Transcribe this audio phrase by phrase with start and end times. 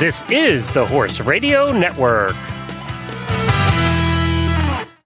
[0.00, 2.34] This is the Horse Radio Network.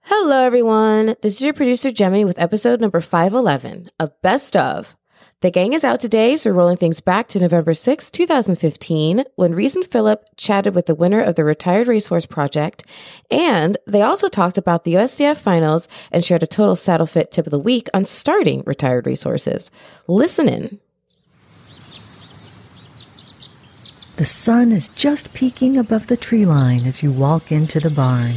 [0.03, 1.17] Hello, everyone.
[1.21, 4.95] This is your producer, Jemmy, with episode number 511 of Best of.
[5.41, 9.53] The gang is out today, so we're rolling things back to November 6, 2015, when
[9.53, 12.85] Reese and Philip chatted with the winner of the Retired Racehorse Project,
[13.29, 17.47] and they also talked about the USDF finals and shared a total saddle fit tip
[17.47, 19.69] of the week on starting retired racehorses.
[20.07, 20.79] Listen in.
[24.17, 28.31] The sun is just peeking above the tree line as you walk into the barn.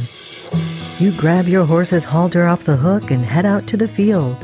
[0.99, 4.35] You grab your horse's halter off the hook and head out to the field.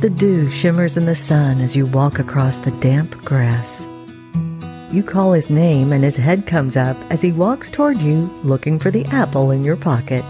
[0.00, 3.86] The dew shimmers in the sun as you walk across the damp grass.
[4.90, 8.78] You call his name and his head comes up as he walks toward you looking
[8.78, 10.24] for the apple in your pocket.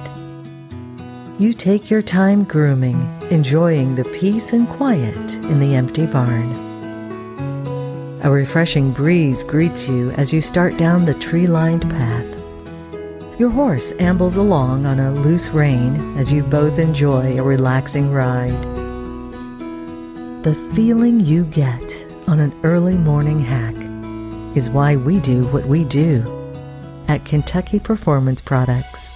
[1.38, 6.71] You take your time grooming, enjoying the peace and quiet in the empty barn.
[8.24, 12.24] A refreshing breeze greets you as you start down the tree lined path.
[13.36, 18.62] Your horse ambles along on a loose rein as you both enjoy a relaxing ride.
[20.44, 23.74] The feeling you get on an early morning hack
[24.56, 26.24] is why we do what we do
[27.08, 29.08] at Kentucky Performance Products.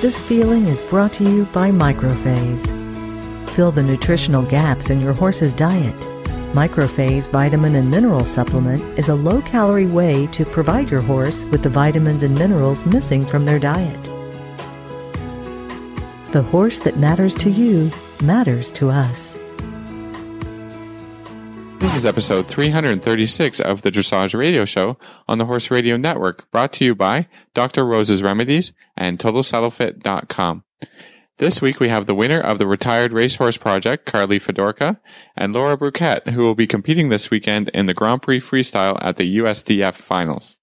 [0.00, 2.70] This feeling is brought to you by Microphase.
[3.50, 6.13] Fill the nutritional gaps in your horse's diet
[6.54, 11.64] Microphase Vitamin and Mineral Supplement is a low calorie way to provide your horse with
[11.64, 14.00] the vitamins and minerals missing from their diet.
[16.30, 17.90] The horse that matters to you
[18.22, 19.36] matters to us.
[21.80, 26.72] This is episode 336 of the Dressage Radio Show on the Horse Radio Network, brought
[26.74, 27.84] to you by Dr.
[27.84, 30.62] Rose's Remedies and TotalSaddleFit.com.
[31.38, 35.00] This week we have the winner of the Retired Racehorse Project, Carleigh Fedorka,
[35.36, 39.16] and Laura Burket, who will be competing this weekend in the Grand Prix Freestyle at
[39.16, 40.58] the USDF Finals.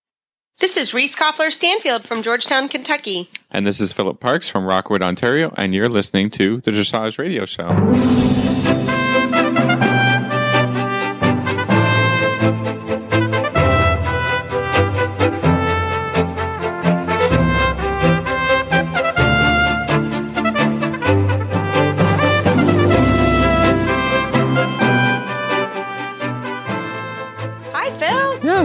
[0.61, 3.29] This is Reese Koffler Stanfield from Georgetown, Kentucky.
[3.49, 7.45] And this is Philip Parks from Rockwood, Ontario, and you're listening to the Dressage Radio
[7.45, 9.00] Show.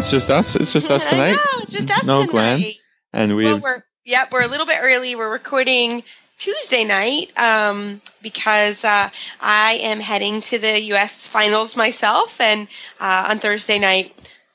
[0.07, 0.55] It's just us.
[0.55, 1.33] It's just us tonight.
[1.33, 2.31] know, it's just us no tonight.
[2.31, 2.63] Glenn.
[3.13, 5.17] And we Well, we're yep, we're a little bit early.
[5.17, 6.05] We're recording
[6.39, 9.09] Tuesday night um, because uh,
[9.41, 11.27] I am heading to the U.S.
[11.27, 12.69] finals myself, and
[13.01, 14.15] uh, on Thursday night,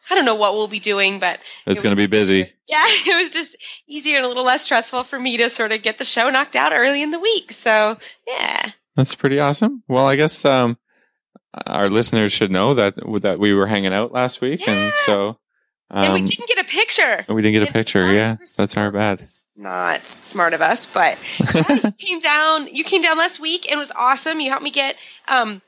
[0.10, 2.48] I don't know what we'll be doing, but it's going to be busy.
[2.72, 5.82] Yeah, it was just easier and a little less stressful for me to sort of
[5.82, 7.52] get the show knocked out early in the week.
[7.52, 9.84] So yeah, That's pretty awesome.
[9.90, 10.78] Well, I guess um,
[11.68, 15.38] our listeners should know that that we were hanging out last week, and so
[15.92, 17.24] um, and we didn't get a picture.
[17.34, 18.12] we didn't get a picture.
[18.12, 19.22] Yeah, that's our bad.
[19.58, 21.18] Not smart of us, but
[21.54, 22.68] yeah, you came down.
[22.74, 24.40] You came down last week and it was awesome.
[24.40, 24.96] You helped me get
[25.28, 25.62] um,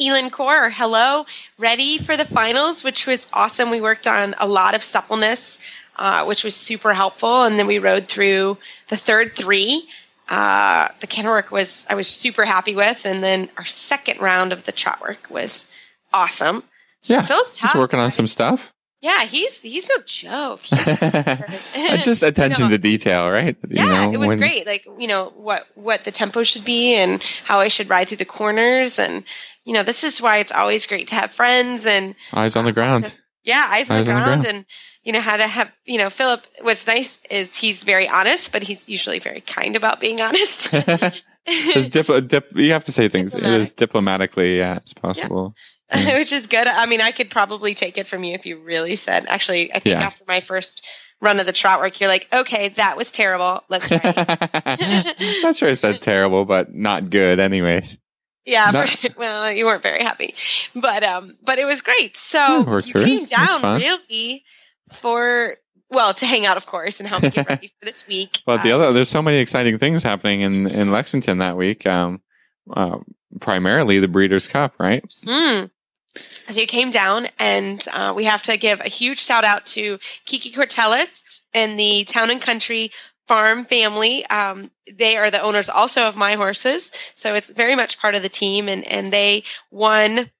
[0.00, 1.26] Elin Core or Hello
[1.58, 3.70] ready for the finals, which was awesome.
[3.70, 5.58] We worked on a lot of suppleness,
[5.96, 8.56] uh, which was super helpful, and then we rode through
[8.88, 9.88] the third three.
[10.28, 14.52] Uh, the canter work was I was super happy with, and then our second round
[14.52, 15.70] of the trot work was
[16.14, 16.62] awesome.
[17.00, 17.74] So Yeah, Phil's Just tough.
[17.80, 18.72] working on some stuff.
[19.00, 20.60] Yeah, he's he's no joke.
[20.62, 23.56] He's- just attention You know, to detail, right?
[23.68, 24.66] You yeah, know, it was when- great.
[24.66, 28.16] Like you know what what the tempo should be and how I should ride through
[28.18, 29.22] the corners, and
[29.64, 32.70] you know this is why it's always great to have friends and Eyes on the
[32.70, 33.14] um, ground.
[33.44, 34.56] yeah, eyes, Eyes on on the the ground, ground.
[34.56, 34.66] and
[35.04, 36.44] you know how to have you know Philip.
[36.62, 40.70] What's nice is he's very honest, but he's usually very kind about being honest.
[41.90, 43.60] Dip, dip, you have to say things Diplomatic.
[43.62, 45.54] as diplomatically yeah, as possible.
[46.06, 46.66] which is good.
[46.66, 49.26] I mean, I could probably take it from you if you really said.
[49.28, 50.06] Actually, I think Yeah.
[50.06, 50.86] after my first
[51.20, 53.62] run of the trot work, you're like, okay, that was terrible.
[53.68, 54.00] Let's try.
[54.04, 57.96] it." Not sure I said terrible, but not good, anyways.
[58.44, 60.34] Yeah, for, well, you weren't very happy,
[60.74, 62.16] but um, but it was great.
[62.16, 64.42] So worked you came down really
[64.90, 65.54] for
[65.90, 68.40] well to hang out, of course, and help me get ready for this week.
[68.46, 71.86] But the Uh, other, there's so many exciting things happening in, in Lexington that week.
[71.86, 72.22] Um,
[72.72, 72.98] uh,
[73.40, 75.04] primarily the Breeders' Cup, right?
[75.26, 75.64] Hmm.
[76.50, 79.98] So you came down, and uh, we have to give a huge shout out to
[80.24, 81.22] Kiki Courtelis
[81.54, 82.90] and the Town and Country
[83.26, 84.24] Farm family.
[84.26, 88.22] Um, they are the owners also of my horses, so it's very much part of
[88.22, 90.30] the team, and and they won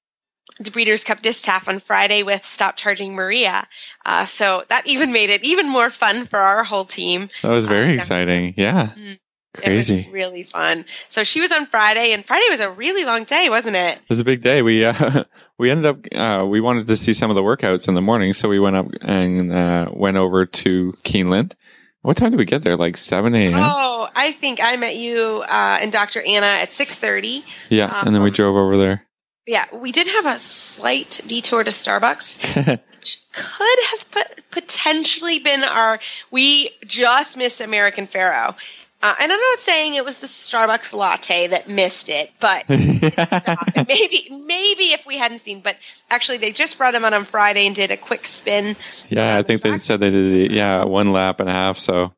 [0.58, 3.68] the Breeders' Cup Distaff on Friday with Stop Charging Maria.
[4.06, 7.28] Uh, so that even made it even more fun for our whole team.
[7.42, 8.54] That was very Uh, exciting.
[8.56, 8.88] Yeah.
[9.62, 9.94] Crazy.
[10.00, 10.84] It was really fun.
[11.08, 13.98] So she was on Friday, and Friday was a really long day, wasn't it?
[13.98, 14.62] It was a big day.
[14.62, 15.24] We uh,
[15.58, 18.32] we ended up uh, we wanted to see some of the workouts in the morning,
[18.32, 21.54] so we went up and uh, went over to Keeneland.
[22.02, 22.76] What time did we get there?
[22.76, 23.54] Like seven a.m.
[23.56, 26.22] Oh, I think I met you uh, and Dr.
[26.22, 27.44] Anna at six thirty.
[27.68, 29.04] yeah, and then we um, drove over there.
[29.46, 35.64] Yeah, we did have a slight detour to Starbucks, which could have pot- potentially been
[35.64, 35.98] our.
[36.30, 38.56] We just missed American Pharoah.
[39.00, 44.28] Uh, and I'm not saying it was the Starbucks latte that missed it, but maybe
[44.30, 45.76] maybe if we hadn't seen, but
[46.10, 48.74] actually they just brought him out on Friday and did a quick spin.
[49.08, 50.50] yeah, I think they said they did.
[50.50, 51.78] Yeah, one lap and a half.
[51.78, 52.12] So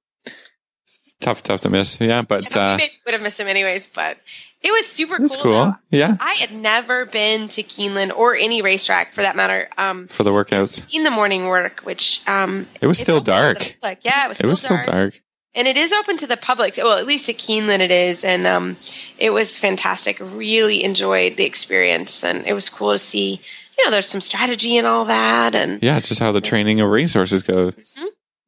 [0.85, 2.01] it's tough, tough to miss.
[2.01, 4.17] Yeah, but I uh, maybe would have missed him anyways, but
[4.63, 5.29] it was super cool.
[5.43, 5.53] cool.
[5.53, 5.75] though.
[5.91, 9.69] Yeah, I had never been to Keeneland or any racetrack for that matter.
[9.77, 13.25] Um, for the workouts, seen the morning work, which um, it was it's still open
[13.27, 13.77] to the dark.
[13.83, 13.99] public.
[14.03, 15.21] Yeah, it was It still was still dark.
[15.55, 16.75] And it is open to the public.
[16.77, 18.77] Well, at least at Keeneland it is, and um,
[19.19, 20.19] it was fantastic.
[20.21, 23.41] Really enjoyed the experience, and it was cool to see.
[23.77, 26.89] You know, there's some strategy and all that, and Yeah, just how the training of
[26.91, 27.99] racehorses goes.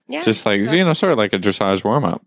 [0.07, 2.23] yeah, Just like so- you know, sort of like a dressage warm up.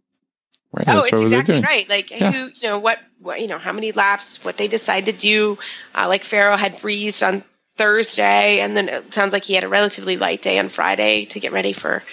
[0.73, 0.85] Right.
[0.89, 1.87] Oh, That's it's exactly right.
[1.87, 2.31] Like Yeah.
[2.33, 5.57] who, you know, what, what, you know, how many laps, what they decide to do.
[5.93, 7.43] Uh, like Pharoah had breezed on
[7.77, 11.39] Thursday, and then it sounds like he had a relatively light day on Friday to
[11.39, 12.03] get ready for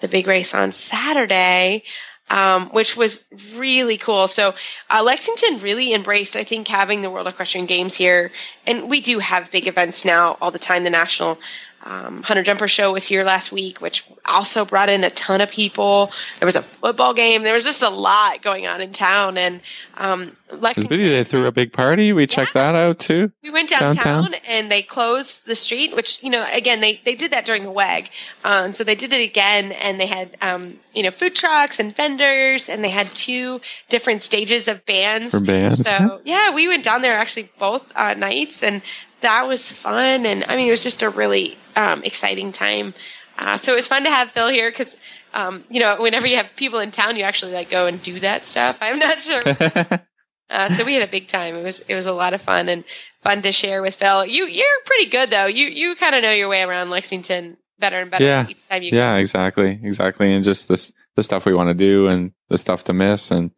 [0.00, 1.84] the big race on Saturday,
[2.30, 4.28] um, which was really cool.
[4.28, 4.54] So
[4.90, 8.30] uh, Lexington really embraced, I think, having the World Equestrian Games here,
[8.66, 10.84] and we do have big events now all the time.
[10.84, 11.38] The National
[11.84, 15.50] um, Hunter Jumper Show was here last week, which also brought in a ton of
[15.50, 16.10] people.
[16.38, 17.44] There was a football game.
[17.44, 19.60] There was just a lot going on in town, and
[19.98, 20.96] um, Lexington.
[20.96, 22.12] they threw a big party.
[22.12, 23.32] We checked that out too.
[23.42, 24.40] We went downtown, Downtown?
[24.48, 27.72] and they closed the street, which you know, again, they they did that during the
[27.72, 28.08] WEG,
[28.44, 31.80] uh, and so they did it again, and they had um, you know food trucks
[31.80, 35.32] and vendors, and they had two different stages of bands.
[35.32, 35.84] For bands.
[35.84, 38.82] So yeah, we went down there actually both uh, nights, and
[39.20, 42.94] that was fun, and I mean, it was just a really um, exciting time.
[43.38, 45.00] Uh, so it was fun to have Phil here because.
[45.34, 48.18] Um, you know, whenever you have people in town, you actually like go and do
[48.20, 48.78] that stuff.
[48.80, 49.42] I'm not sure
[50.50, 51.54] uh, so we had a big time.
[51.54, 52.82] It was it was a lot of fun and
[53.20, 54.24] fun to share with Phil.
[54.24, 55.44] You you're pretty good though.
[55.44, 58.46] You you kind of know your way around Lexington better and better Yeah.
[58.48, 58.90] each time you.
[58.92, 62.84] yeah, exactly, exactly, and just this the stuff we want to do and the stuff
[62.84, 63.50] to miss and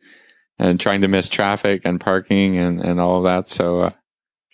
[0.59, 3.49] and trying to miss traffic and parking and and all of that.
[3.49, 3.91] So uh,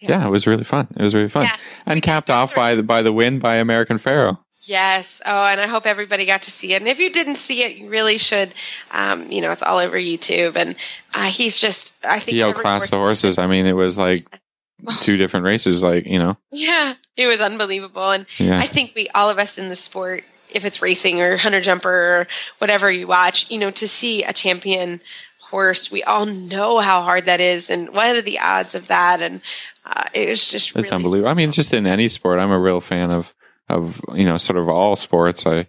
[0.03, 0.27] yeah.
[0.27, 0.89] it was really fun.
[0.97, 1.57] It was really fun, Yeah.
[1.87, 4.39] and capped off by the by the win by American Pharoah.
[4.69, 5.21] Yes.
[5.25, 6.81] Oh, and I hope everybody got to see it.
[6.81, 8.53] And if you didn't see it, you really should.
[8.91, 10.77] Um, you know, it's all over YouTube, and
[11.15, 11.97] uh, he's just.
[12.05, 13.39] I think He outclassed the horses.
[13.39, 14.21] I mean, it was like
[15.01, 15.83] two different races.
[15.83, 19.59] Like you know, Yeah, it was unbelievable, and yeah, I think we all of us
[19.59, 22.27] in the sport, if it's racing or hunter jumper or
[22.59, 25.01] whatever you watch, you know, to see a champion
[25.39, 29.23] horse, we all know how hard that is, and what are the odds of that?
[29.23, 29.41] And
[29.85, 31.31] uh, it was just it's really unbelievable.
[31.31, 33.33] I mean, just in any sport, I'm a real fan of
[33.69, 35.47] of you know sort of all sports.
[35.47, 35.67] I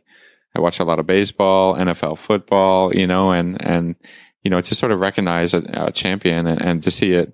[0.56, 3.96] I watch a lot of baseball, NFL football, you know, and and
[4.44, 7.34] you know to sort of recognize a, a champion and, and to see it,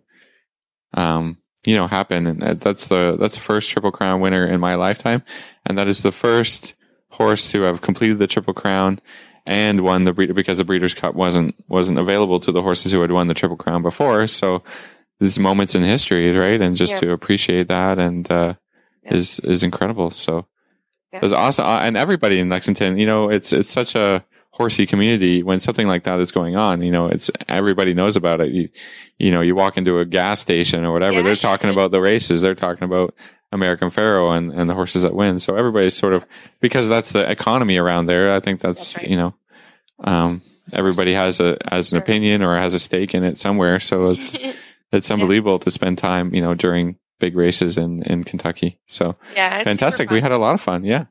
[0.94, 2.28] um, you know, happen.
[2.28, 5.24] And that's the that's the first Triple Crown winner in my lifetime,
[5.66, 6.74] and that is the first
[7.10, 9.00] horse to have completed the Triple Crown
[9.46, 13.02] and won the breeder because the Breeders' Cup wasn't wasn't available to the horses who
[13.02, 14.26] had won the Triple Crown before.
[14.28, 14.64] So
[15.20, 16.60] these moments in history, right?
[16.62, 17.00] And just Yeah.
[17.02, 18.56] to appreciate that and uh,
[19.04, 19.16] Yeah.
[19.16, 20.12] is is incredible.
[20.12, 20.48] So
[21.14, 21.20] Yeah.
[21.20, 24.86] it was awesome, Uh, and everybody in Lexington, you know, it's it's such a horsey
[24.86, 26.82] community when something like that is going on.
[26.82, 28.52] You know, it's everybody knows about it.
[28.52, 28.70] You
[29.20, 31.22] you know, you walk into a gas station or whatever, Yeah.
[31.22, 32.42] they're talking about the races.
[32.42, 33.14] They're talking about
[33.52, 35.38] American Pharoah and, and the horses that win.
[35.40, 36.26] So everybody's sort of
[36.60, 38.34] because that's the economy around there.
[38.34, 39.10] I think that's, That's right.
[39.12, 39.36] you know,
[40.04, 40.42] um,
[40.74, 43.80] everybody has a has an opinion or has a stake in it somewhere.
[43.80, 44.38] So it's
[44.92, 48.80] it's unbelievable to spend time, you know, during big races in in Kentucky.
[48.88, 50.10] So yeah, fantastic.
[50.10, 50.84] We had a lot of fun.
[50.84, 51.06] Yeah.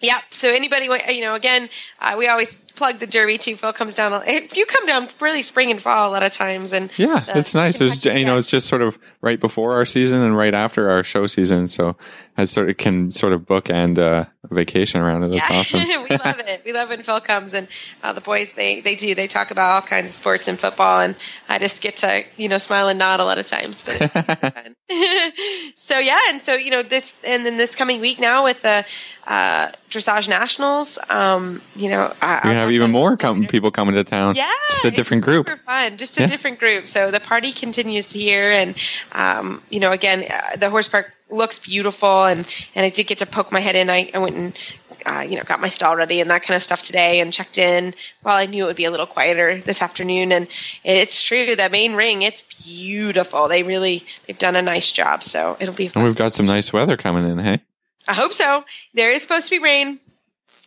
[0.00, 0.20] Yeah.
[0.30, 1.68] So anybody, you know, again,
[2.00, 3.56] uh, we always plug the Derby too.
[3.56, 4.12] Phil comes down.
[4.26, 7.38] eh, You come down really spring and fall a lot of times, and Yeah, the
[7.38, 7.80] it's nice.
[7.80, 10.54] It was, Kentucky you know, it's just sort of right before our season and right
[10.54, 11.68] after our show season.
[11.68, 11.96] So
[12.36, 15.32] I sort of can sort of bookend uh, a vacation around it.
[15.32, 15.80] That's yeah, awesome.
[16.08, 16.62] we love it.
[16.64, 17.66] We love when Phil comes, and
[18.02, 19.14] uh, the boys they they do.
[19.14, 21.16] They talk about all kinds of sports and football, and
[21.48, 23.82] I just get to you know smile and nod a lot of times.
[23.82, 24.74] But it's fun.
[25.76, 28.84] so yeah, and so you know this, and then this coming week now with the
[29.26, 30.98] uh, dressage nationals.
[31.10, 34.34] Um, you know, I, we have even more com- people coming to town.
[34.36, 35.46] Yeah, just a different group.
[35.48, 36.26] Super fun, just a Yeah.
[36.26, 36.86] different group.
[36.86, 38.74] So the party continues here, and
[39.12, 42.40] um, you know, again, uh, the horse park looks beautiful, and
[42.74, 43.90] and I did get to poke my head in.
[43.90, 44.76] I, I went and
[45.06, 47.58] uh, you know got my stall ready and that kind of stuff today, and checked
[47.58, 47.92] in.
[48.22, 50.46] While I knew it would be a little quieter this afternoon, and
[50.84, 53.48] it's true the main ring, it's beautiful.
[53.48, 56.72] They really they've done a nice job, so it'll be And we've got some nice
[56.72, 57.60] weather coming in, hey?
[58.08, 58.64] I hope so.
[58.94, 59.98] There is supposed to be rain.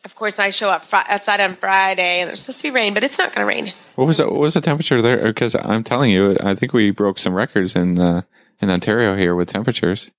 [0.05, 2.93] Of course, I show up fr- outside on Friday, and there's supposed to be rain,
[2.93, 3.73] but it's not going to rain.
[3.95, 5.25] What was the, what was the temperature there?
[5.27, 8.21] Because I'm telling you, I think we broke some records in uh,
[8.61, 10.09] in Ontario here with temperatures.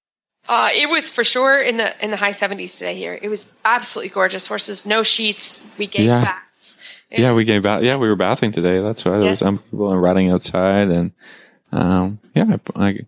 [0.48, 3.18] Uh, it was for sure in the in the high 70s today here.
[3.20, 4.46] It was absolutely gorgeous.
[4.46, 5.70] Horses, no sheets.
[5.78, 6.20] We gave Yeah.
[6.22, 6.76] baths.
[7.10, 7.82] It yeah, we gave bath.
[7.82, 8.80] Yeah, we were bathing today.
[8.80, 11.12] That's why there was some people riding outside, and
[11.72, 12.98] um, yeah, I, I,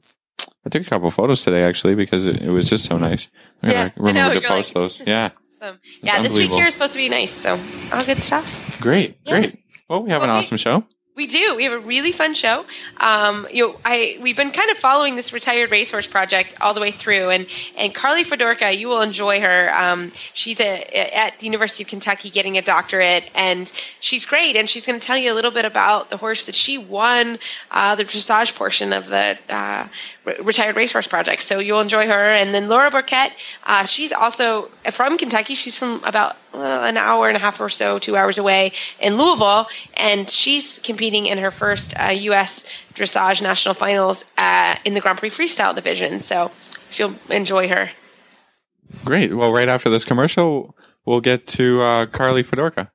[0.64, 3.28] I took a couple photos today actually because it, it was just so nice.
[3.62, 5.06] I Yeah, gotta I remember know, to post like, those.
[5.06, 5.30] Yeah,
[5.62, 5.78] awesome.
[6.02, 7.32] Yeah, this week here is supposed to be nice.
[7.32, 7.58] So
[7.92, 8.80] all good stuff.
[8.80, 9.40] great, Yeah.
[9.40, 9.58] great.
[9.88, 10.84] Well, we have an Well, we- awesome show.
[11.14, 11.54] We do.
[11.56, 12.64] We have a really fun show.
[12.98, 16.80] Um, you know, I we've been kind of following this retired racehorse project all the
[16.80, 17.46] way through, and
[17.76, 19.70] and Carleigh Fedorka, you will enjoy her.
[19.76, 23.70] Um, she's a, at the University of Kentucky getting a doctorate, and
[24.00, 24.56] she's great.
[24.56, 27.36] And she's going to tell you a little bit about the horse that she won
[27.70, 29.88] uh, the dressage portion of the uh,
[30.24, 31.42] retired racehorse project.
[31.42, 32.12] So you'll enjoy her.
[32.12, 33.32] And then Laura Burket,
[33.64, 35.54] uh, she's also from Kentucky.
[35.54, 39.16] She's from about well, an hour and a half or so, two hours away in
[39.16, 42.64] Louisville, and she's competing in her first uh, U.S.
[42.94, 46.20] dressage national finals uh, in the Grand Prix freestyle division.
[46.20, 46.50] So
[46.90, 47.90] she'll enjoy her.
[49.04, 49.34] Great.
[49.34, 52.90] Well, right after this commercial, we'll get to uh, Carleigh Fedorka.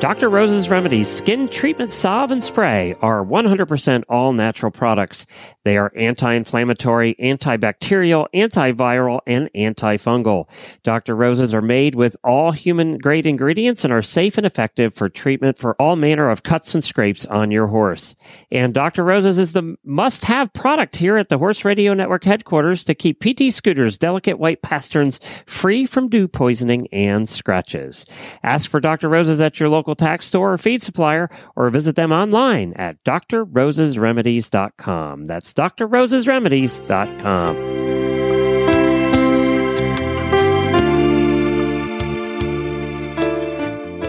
[0.00, 0.28] Dr.
[0.28, 5.26] Rose's Remedies Skin Treatment Salve and Spray are 100% all natural products.
[5.64, 10.48] They are anti inflammatory, antibacterial, antiviral, and antifungal.
[10.82, 11.16] Dr.
[11.16, 15.56] Rose's are made with all human grade ingredients and are safe and effective for treatment
[15.56, 18.14] for all manner of cuts and scrapes on your horse.
[18.52, 19.02] And Dr.
[19.02, 23.20] Rose's is the must have product here at the Horse Radio Network headquarters to keep
[23.20, 28.04] PT Scooter's delicate white pasterns free from dew poisoning and scratches.
[28.42, 29.08] Ask for Dr.
[29.08, 35.26] Rose's at your local tack store or feed supplier or visit them online at drrosesremedies.com.
[35.26, 37.76] That's drrosesremedies.com.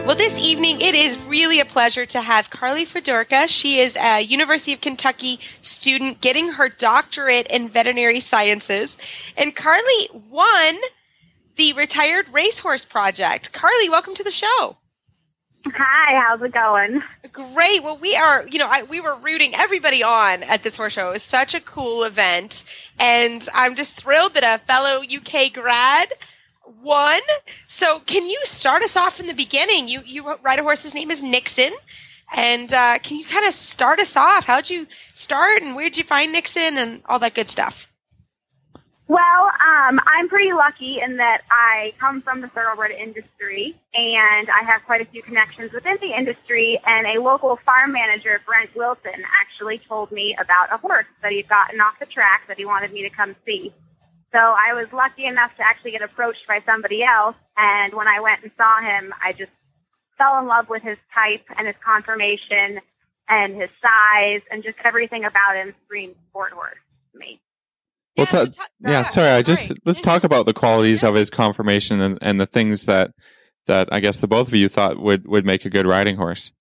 [0.08, 3.50] Well, this evening it is really a pleasure to have Carleigh Fedorka.
[3.50, 8.98] She is a University of Kentucky student getting her doctorate in veterinary sciences.
[9.36, 10.78] And Carleigh won
[11.58, 13.52] the Retired Racehorse Project.
[13.52, 14.78] Carleigh, welcome to the show.
[15.76, 17.02] Hi, how's it going?
[17.32, 17.84] Great.
[17.84, 21.10] Well, we are, you know, I, we were rooting everybody on at this horse show.
[21.10, 22.64] It was such a cool event.
[23.00, 26.12] And I'm just thrilled that a fellow UK grad
[26.82, 27.22] won.
[27.68, 29.88] So, can you start us off from the beginning?
[29.88, 31.74] You, you ride a horse, his name is Nixon.
[32.36, 34.46] And uh, can you kind of start us off?
[34.46, 37.92] How'd you start and where'd you find Nixon and all that good stuff?
[39.08, 44.64] Well, um, I'm pretty lucky in that I come from the thoroughbred industry and I
[44.64, 46.78] have quite a few connections within the industry.
[46.86, 51.48] And a local farm manager, Brent Wilson, actually told me about a horse that he'd
[51.48, 53.72] gotten off the track that he wanted me to come see.
[54.34, 57.38] So I was lucky enough to actually get approached by somebody else.
[57.56, 59.52] And when I went and saw him, I just
[60.18, 62.82] fell in love with his type and his conformation
[63.30, 66.76] and his size and just everything about him screamed sport horse
[67.14, 67.40] to me.
[68.18, 69.30] Well, Yeah, ta- ta- yeah, sorry.
[69.30, 73.12] I just let's talk about the qualities of his conformation and, and the things that
[73.68, 76.52] that I guess the both of you thought would would make a good riding horse.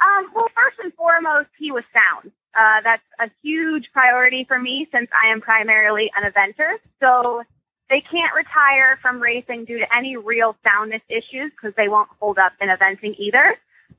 [0.00, 2.32] Um, well, first and foremost, he was sound.
[2.58, 6.76] Uh, that's a huge priority for me since I am primarily an eventer.
[7.00, 7.42] So
[7.90, 12.38] they can't retire from racing due to any real soundness issues because they won't hold
[12.38, 13.56] up in eventing either.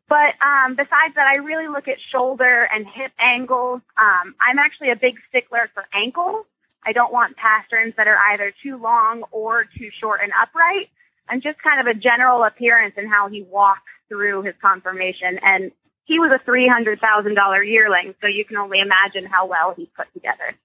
[0.09, 3.81] But um, besides that, I really look at shoulder and hip angles.
[3.95, 6.47] Um, I'm actually a big stickler for ankles.
[6.83, 10.89] I don't want pasterns that are either too long or too short and upright,
[11.29, 15.39] and just kind of a general appearance and how he walks through his conformation.
[15.43, 15.71] And
[16.05, 19.75] he was a three hundred thousand dollar yearling, so you can only imagine how well
[19.77, 20.55] he's put together.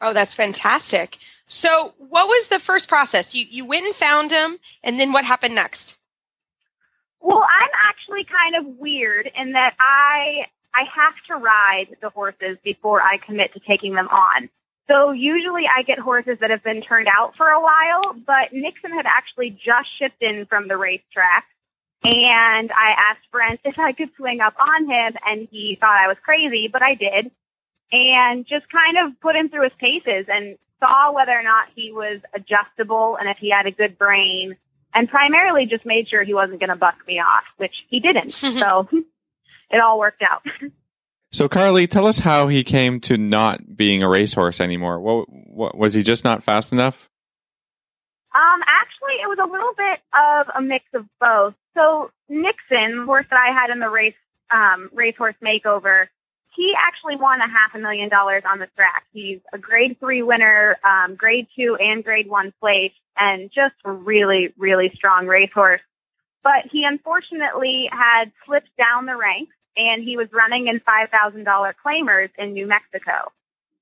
[0.00, 1.18] Oh, that's fantastic.
[1.48, 3.34] So, what was the first process?
[3.34, 5.98] You you went and found him, and then what happened next?
[7.24, 12.58] Well, I'm actually kind of weird in that I I have to ride the horses
[12.64, 14.50] before I commit to taking them on.
[14.88, 18.92] So usually I get horses that have been turned out for a while, but Nixon
[18.92, 21.46] had actually just shipped in from the racetrack.
[22.04, 26.08] And I asked Brent if I could swing up on him, and he thought I
[26.08, 27.30] was crazy, but I did.
[27.92, 31.92] and just kind of put him through his paces and saw whether or not he
[31.92, 34.56] was adjustable and if he had a good brain
[34.94, 38.28] and primarily just made sure he wasn't going to buck me off, which he didn't.
[38.30, 38.88] so
[39.70, 40.42] it all worked out.
[41.32, 45.00] So, Carleigh, tell us how he came to not being a racehorse anymore.
[45.00, 47.10] What, what was he just not fast enough?
[48.34, 51.54] Um, actually, it was a little bit of a mix of both.
[51.74, 54.14] So Nixon, the horse that I had in the race
[54.50, 56.06] um, racehorse makeover,
[56.54, 59.04] he actually won a half a million dollars on the track.
[59.12, 63.90] He's a grade three winner, um, grade two and grade one place, and just a
[63.90, 65.80] really, really strong racehorse.
[66.42, 72.30] But he unfortunately had slipped down the ranks and he was running in $5,000 claimers
[72.38, 73.32] in New Mexico.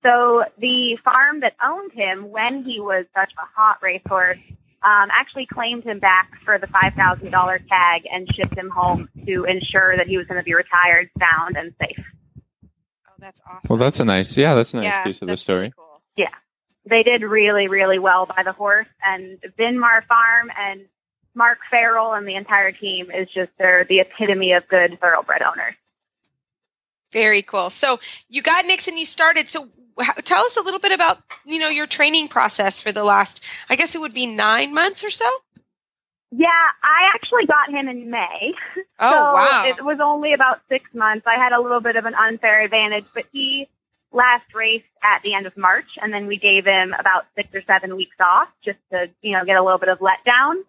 [0.02, 4.38] So the farm that owned him when he was such a hot racehorse
[4.82, 9.96] um, actually claimed him back for the $5,000 tag and shipped him home to ensure
[9.96, 12.04] that he was going to be retired, sound, and safe.
[13.22, 13.60] That's awesome.
[13.70, 15.60] Well, that's a nice, yeah, that's a nice yeah, piece of the story.
[15.60, 16.02] really cool.
[16.16, 16.34] Yeah.
[16.84, 18.88] They did really, really well by the horse.
[19.04, 20.86] And Vinmar Farm and
[21.34, 25.74] Mark Farrell and the entire team is just, they're the epitome of good thoroughbred owners.
[27.12, 27.70] Very cool.
[27.70, 29.46] So you got Nixon, you started.
[29.48, 29.68] So
[30.00, 33.44] how, tell us a little bit about you know your training process for the last,
[33.68, 35.26] I guess it would be nine months or so.
[36.34, 36.48] Yeah,
[36.82, 38.54] I actually got him in May.
[38.98, 39.64] Oh so wow!
[39.66, 41.26] It was only about six months.
[41.26, 43.68] I had a little bit of an unfair advantage, but he
[44.12, 47.62] last raced at the end of March, and then we gave him about six or
[47.62, 50.62] seven weeks off just to, you know, get a little bit of letdown.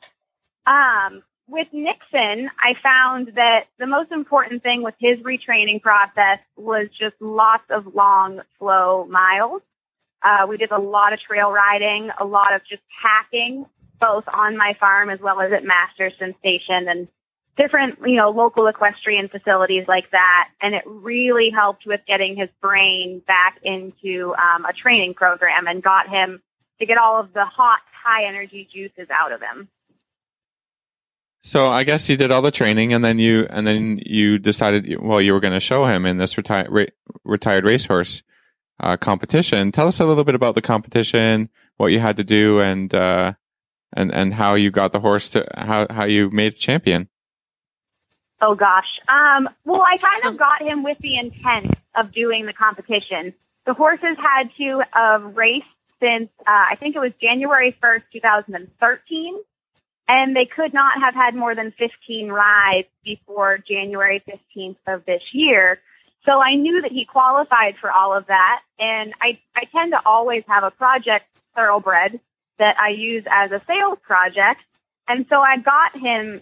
[0.66, 6.90] Um, with Nixon, I found that the most important thing with his retraining process was
[6.90, 9.62] just lots of long, slow miles.
[10.22, 13.66] Uh, we did a lot of trail riding, a lot of just hacking,
[14.04, 17.08] both on my farm as well as at Masterson Station and
[17.56, 20.50] different, you know, local equestrian facilities like that.
[20.60, 25.82] And it really helped with getting his brain back into um, a training program and
[25.82, 26.42] got him
[26.80, 29.70] to get all of the hot, high energy juices out of him.
[31.44, 34.98] So I guess you did all the training, and then you and then you decided
[35.02, 36.86] well you were going to show him in this retired ra-
[37.26, 38.24] retired racehorse
[38.80, 39.74] uh, competition.
[39.74, 43.34] Tell us a little bit about the competition, what you had to do, and uh,
[43.94, 47.10] and and how you got the horse to how how you made champion.
[48.42, 49.00] Oh gosh.
[49.08, 53.34] Um, well, I kind of got him with the intent of doing the competition.
[53.66, 55.68] The horses had to have raced
[56.02, 59.40] since uh, I think it was January first, two thousand and thirteen
[60.08, 65.34] and they could not have had more than 15 rides before January 15th of this
[65.34, 65.80] year.
[66.26, 68.62] So I knew that he qualified for all of that.
[68.80, 71.26] And I, I tend to always have a project
[71.56, 72.20] thoroughbred
[72.58, 74.62] that I use as a sales project.
[75.08, 76.42] And so I got him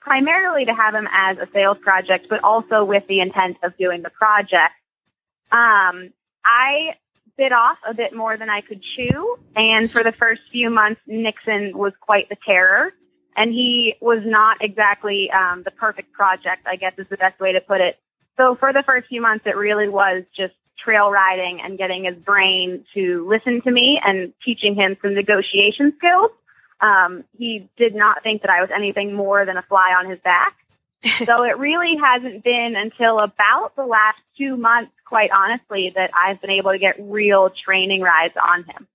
[0.00, 4.02] primarily to have him as a sales project, but also with the intent of doing
[4.02, 4.74] the project.
[5.52, 6.12] Um,
[6.44, 6.96] I
[7.36, 9.38] bit off a bit more than I could chew.
[9.56, 12.92] And for the first few months, Nixon was quite the terror
[13.34, 17.52] and he was not exactly um, the perfect project, I guess is the best way
[17.52, 17.98] to put it.
[18.36, 22.16] So for the first few months, it really was just trail riding and getting his
[22.16, 26.30] brain to listen to me and teaching him some negotiation skills.
[26.80, 30.18] Um, he did not think that I was anything more than a fly on his
[30.20, 30.56] back.
[31.24, 36.40] so it really hasn't been until about the last two months, quite honestly, that I've
[36.40, 38.86] been able to get real training rides on him.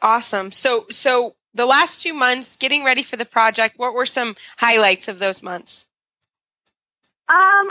[0.00, 0.52] Awesome.
[0.52, 5.08] So, so the last two months getting ready for the project, what were some highlights
[5.08, 5.86] of those months?
[7.28, 7.68] Um,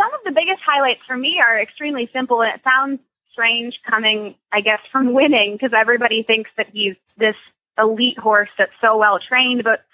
[0.00, 4.34] some of the biggest highlights for me are extremely simple, and it sounds strange coming,
[4.50, 7.36] I guess, from winning because everybody thinks that he's this
[7.78, 9.62] elite horse that's so well trained.
[9.64, 9.84] But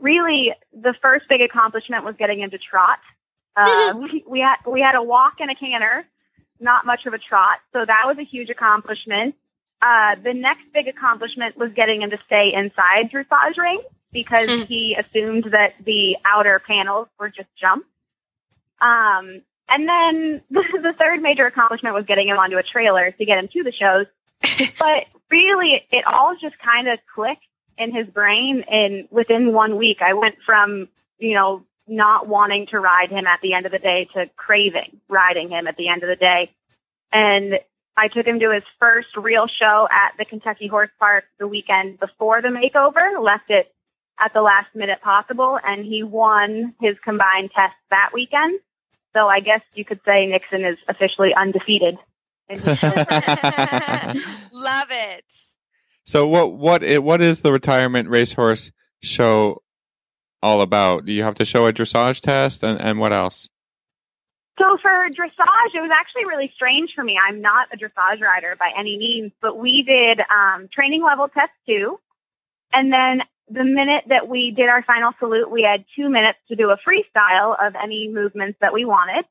[0.00, 2.98] really, the first big accomplishment was getting him to trot.
[3.54, 6.06] Uh, we, we had we had a walk and a canter,
[6.58, 9.34] not much of a trot, so that was a huge accomplishment.
[9.82, 14.62] Uh, the next big accomplishment was getting him to stay inside dressage ring because Hmm.
[14.68, 17.86] he assumed that the outer panels were just jumps.
[18.80, 23.38] Um, and then the third major accomplishment was getting him onto a trailer to get
[23.38, 24.06] him to the shows.
[24.78, 27.46] but really, it all just kind of clicked
[27.78, 28.64] in his brain.
[28.68, 33.40] And within one week, I went from, you know, not wanting to ride him at
[33.40, 36.50] the end of the day to craving riding him at the end of the day.
[37.12, 37.58] And
[37.96, 42.00] I took him to his first real show at the Kentucky Horse Park the weekend
[42.00, 43.72] before the makeover, left it
[44.18, 48.58] at the last minute possible, and he won his combined test that weekend.
[49.14, 51.98] So I guess you could say Nixon is officially undefeated.
[52.50, 52.58] Love
[54.90, 55.24] it.
[56.04, 58.72] So what what i- what is the retirement racehorse
[59.02, 59.62] show
[60.42, 61.04] all about?
[61.04, 63.48] Do you have to show a dressage test and, and what else?
[64.58, 67.18] So So for dressage, it was actually really strange for me.
[67.22, 71.52] I'm not a dressage rider by any means, but we did um, training level test
[71.66, 71.98] two.
[72.72, 76.56] And then the minute that we did our final salute, we had two minutes to
[76.56, 79.24] do a freestyle of any movements that we wanted.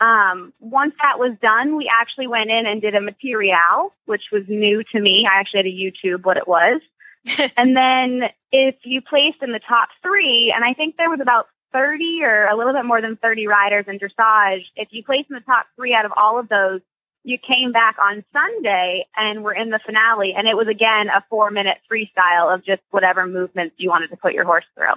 [0.00, 4.48] Um, once that was done, we actually went in and did a material, which was
[4.48, 5.26] new to me.
[5.26, 6.80] I actually had a YouTube what it was.
[7.56, 11.46] and then if you placed in the top three, and I think there was about
[11.72, 15.34] 30 or a little bit more than 30 riders in dressage, if you placed in
[15.34, 16.80] the top three out of all of those,
[17.24, 20.34] you came back on Sunday and were in the finale.
[20.34, 24.16] And it was again a four minute freestyle of just whatever movements you wanted to
[24.16, 24.94] put your horse through.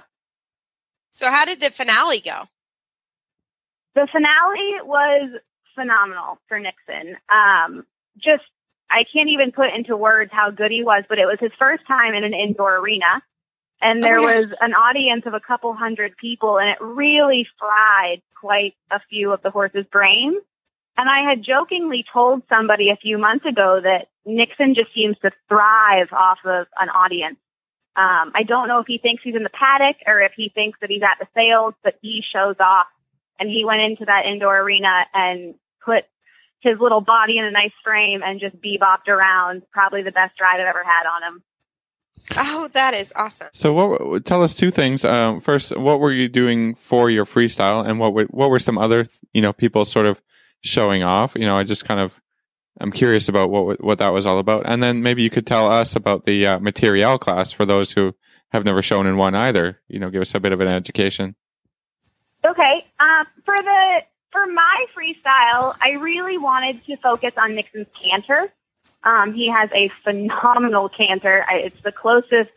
[1.12, 2.42] So, how did the finale go?
[3.94, 5.30] The finale was
[5.74, 7.16] phenomenal for Nixon.
[7.30, 7.86] Um,
[8.18, 8.44] just,
[8.90, 11.86] I can't even put into words how good he was, but it was his first
[11.86, 13.22] time in an indoor arena.
[13.80, 18.22] And there Oh, was an audience of a couple hundred people, and it really fried
[18.38, 20.42] quite a few of the horse's brains.
[20.96, 25.30] And I had jokingly told somebody a few months ago that Nixon just seems to
[25.48, 27.38] thrive off of an audience.
[27.96, 30.78] Um, I don't know if he thinks he's in the paddock or if he thinks
[30.80, 32.86] that he's at the sales, but he shows off.
[33.38, 35.54] And he went into that indoor arena and
[35.84, 36.04] put
[36.60, 39.62] his little body in a nice frame and just bebopped around.
[39.70, 41.42] Probably the best ride I've ever had on him.
[42.36, 43.48] Oh, that is awesome.
[43.52, 44.24] So, what?
[44.24, 45.04] Tell us two things.
[45.04, 48.78] Um, first, what were you doing for your freestyle, and what were, what were some
[48.78, 50.20] other you know people sort of
[50.66, 51.34] showing off?
[51.34, 52.20] You know, I just kind of
[52.80, 55.70] I'm curious about what what that was all about, and then maybe you could tell
[55.70, 58.14] us about the uh, material class for those who
[58.50, 59.80] have never shown in one either.
[59.88, 61.36] You know, give us a bit of an education.
[62.44, 62.84] Okay.
[63.00, 68.52] Um, for the for my freestyle, I really wanted to focus on Nixon's canter.
[69.04, 71.44] Um, he has a phenomenal canter.
[71.48, 72.50] I, it's the closest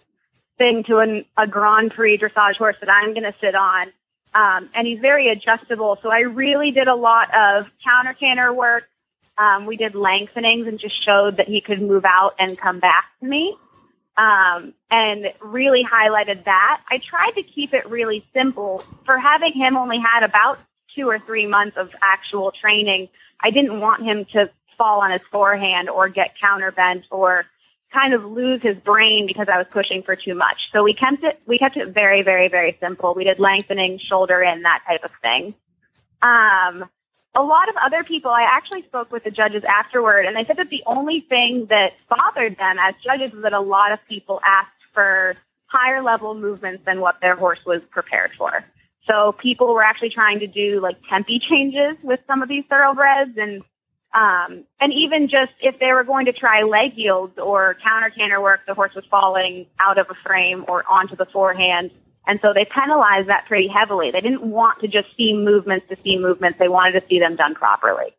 [0.58, 3.92] thing to an, a Grand Prix dressage horse that I'm going to sit on.
[4.34, 5.98] Um, and he's very adjustable.
[6.02, 8.88] So I really did a lot of counter canter work.
[9.38, 13.06] Um, we did lengthenings and just showed that he could move out and come back
[13.22, 13.58] to me.
[14.18, 16.82] Um, and really highlighted that.
[16.90, 18.84] I tried to keep it really simple.
[19.06, 20.60] For having him only had about
[20.94, 23.08] two or three months of actual training,
[23.40, 27.46] I didn't want him to fall on his forehand or get counterbent or
[27.92, 30.72] kind of lose his brain because I was pushing for too much.
[30.72, 33.14] So we kept it we kept it very, very, very simple.
[33.14, 35.56] We did lengthening, shoulder in, that type of thing.
[36.22, 36.90] Um,
[37.36, 40.58] a lot of other people, I actually spoke with the judges afterward, and they said
[40.58, 44.42] that the only thing that bothered them as judges was that a lot of people
[44.44, 45.36] asked for
[45.68, 48.66] higher level movements than what their horse was prepared for.
[49.06, 53.38] So people were actually trying to do like tempi changes with some of these thoroughbreds,
[53.38, 53.64] and
[54.14, 58.42] um, and even just if they were going to try leg yields or counter canter
[58.42, 61.92] work, the horse was falling out of a frame or onto the forehand.
[62.26, 64.12] And so they penalized that pretty heavily.
[64.12, 66.60] They didn't want to just see movements to see movements.
[66.60, 68.16] They wanted to see them done properly.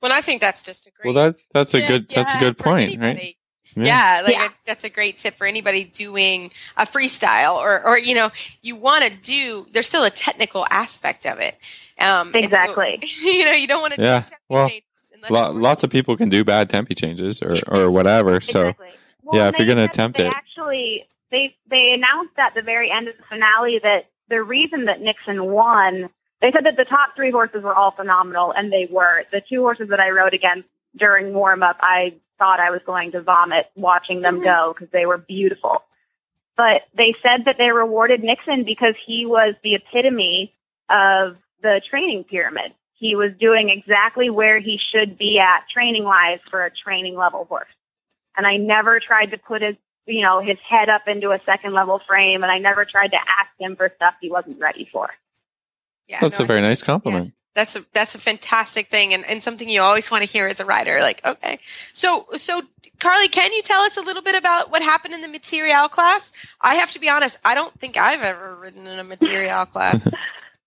[0.00, 1.14] Well, I think that's just a great.
[1.14, 3.04] Well, that that's a tip, good that's a good for point, right?
[3.04, 3.36] anybody.
[3.74, 4.46] Yeah, like Yeah.
[4.46, 8.30] A, that's a great tip for anybody doing a freestyle, or or you know,
[8.62, 9.66] you want to do.
[9.72, 11.56] There's still a technical aspect of it.
[11.98, 13.02] Um, and so, Exactly.
[13.22, 14.02] you know, you don't want to.
[14.02, 17.42] Yeah, do tempo well, changes unless Lo- lots of people can do bad tempi changes
[17.42, 18.40] or or whatever.
[18.40, 18.88] So exactly.
[19.32, 20.32] yeah, if you're gonna said attempt they it.
[20.32, 25.00] actually they they announced at the very end of the finale that the reason that
[25.00, 26.08] Nixon won,
[26.40, 29.24] they said that the top three horses were all phenomenal, and they were.
[29.30, 33.12] The two horses that I rode against during warm up, I thought I was going
[33.12, 35.84] to vomit watching them go because they were beautiful.
[36.56, 40.52] But they said that they rewarded Nixon because he was the epitome
[40.88, 42.74] of the training pyramid.
[42.94, 47.46] He was doing exactly where he should be at training wise for a training level
[47.46, 47.68] horse.
[48.36, 51.72] And I never tried to put his, you know, his head up into a second
[51.72, 55.10] level frame and I never tried to ask him for stuff he wasn't ready for.
[56.08, 57.34] yeah, that's no, a very nice compliment.
[57.54, 60.60] That's a that's a fantastic thing and, and something you always want to hear as
[60.60, 60.98] a rider.
[61.00, 61.58] Like, okay.
[61.92, 62.62] So so
[62.98, 66.32] Carleigh, can you tell us a little bit about what happened in the material class?
[66.60, 70.08] I have to be honest, I don't think I've ever ridden in a material class.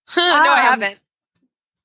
[0.18, 1.00] no, I Um, haven't.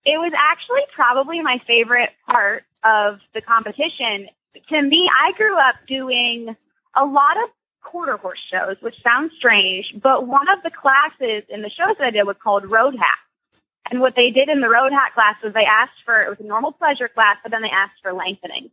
[0.04, 4.28] It was actually probably my favorite part of the competition.
[4.68, 6.56] To me, I grew up doing
[6.94, 7.50] a lot of
[7.82, 12.06] quarter horse shows, which sounds strange, but one of the classes in the shows that
[12.06, 13.18] I did was called Road Hack.
[13.90, 16.40] And what they did in the Road Hack class was they asked for, it was
[16.40, 18.70] a normal pleasure class, but then they asked for lengthening.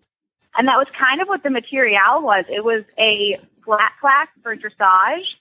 [0.58, 2.46] And that was kind of what the material was.
[2.50, 5.36] It was a flat class for dressage.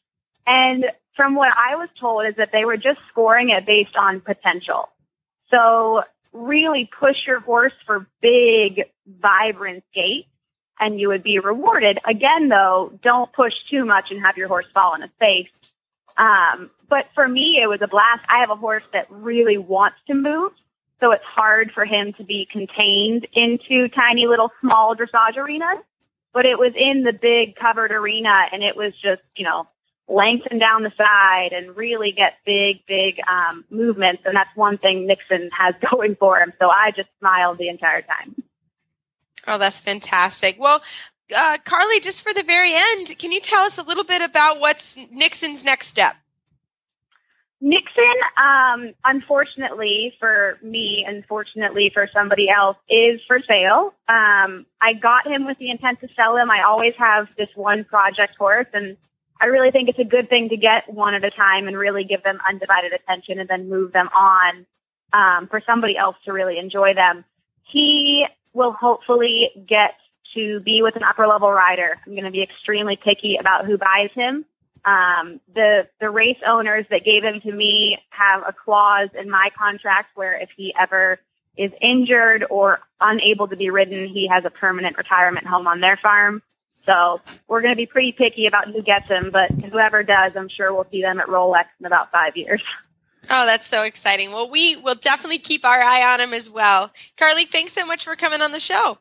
[0.46, 4.20] And from what I was told is that they were just scoring it based on
[4.20, 4.88] potential.
[5.50, 10.26] So really push your horse for big, vibrant gait
[10.78, 11.98] and you would be rewarded.
[12.04, 15.48] Again, though, don't push too much and have your horse fall in a face.
[16.18, 18.24] Um, but for me, it was a blast.
[18.28, 20.52] I have a horse that really wants to move.
[21.00, 25.78] So it's hard for him to be contained into tiny little small dressage arenas.
[26.32, 29.66] But it was in the big covered arena and it was just, you know,
[30.08, 34.22] lengthen down the side and really get big, big um, movements.
[34.24, 36.52] And that's one thing Nixon has going for him.
[36.60, 38.34] So I just smiled the entire time.
[39.48, 40.56] Oh, that's fantastic.
[40.58, 40.82] Well,
[41.36, 44.60] uh, Carleigh, just for the very end, can you tell us a little bit about
[44.60, 46.16] what's Nixon's next step?
[47.60, 53.94] Nixon, um, unfortunately for me, unfortunately for somebody else, is for sale.
[54.08, 56.50] Um, I got him with the intent to sell him.
[56.50, 58.96] I always have this one project horse, and
[59.40, 62.04] I really think it's a good thing to get one at a time and really
[62.04, 64.66] give them undivided attention and then move them on
[65.12, 67.24] um, for somebody else to really enjoy them.
[67.62, 69.94] He will hopefully get
[70.34, 71.98] to be with an upper level rider.
[72.06, 74.44] I'm going to be extremely picky about who buys him.
[74.84, 79.50] Um, the the race owners that gave him to me have a clause in my
[79.58, 81.18] contract where if he ever
[81.56, 85.96] is injured or unable to be ridden, he has a permanent retirement home on their
[85.96, 86.42] farm.
[86.86, 90.48] So we're going to be pretty picky about who gets him, but whoever does, I'm
[90.48, 92.62] sure we'll see them at Rolex in about five years.
[93.28, 94.30] Oh, that's so exciting.
[94.30, 96.92] Well, we will definitely keep our eye on him as well.
[97.16, 98.98] Carleigh, thanks so much for coming on the show.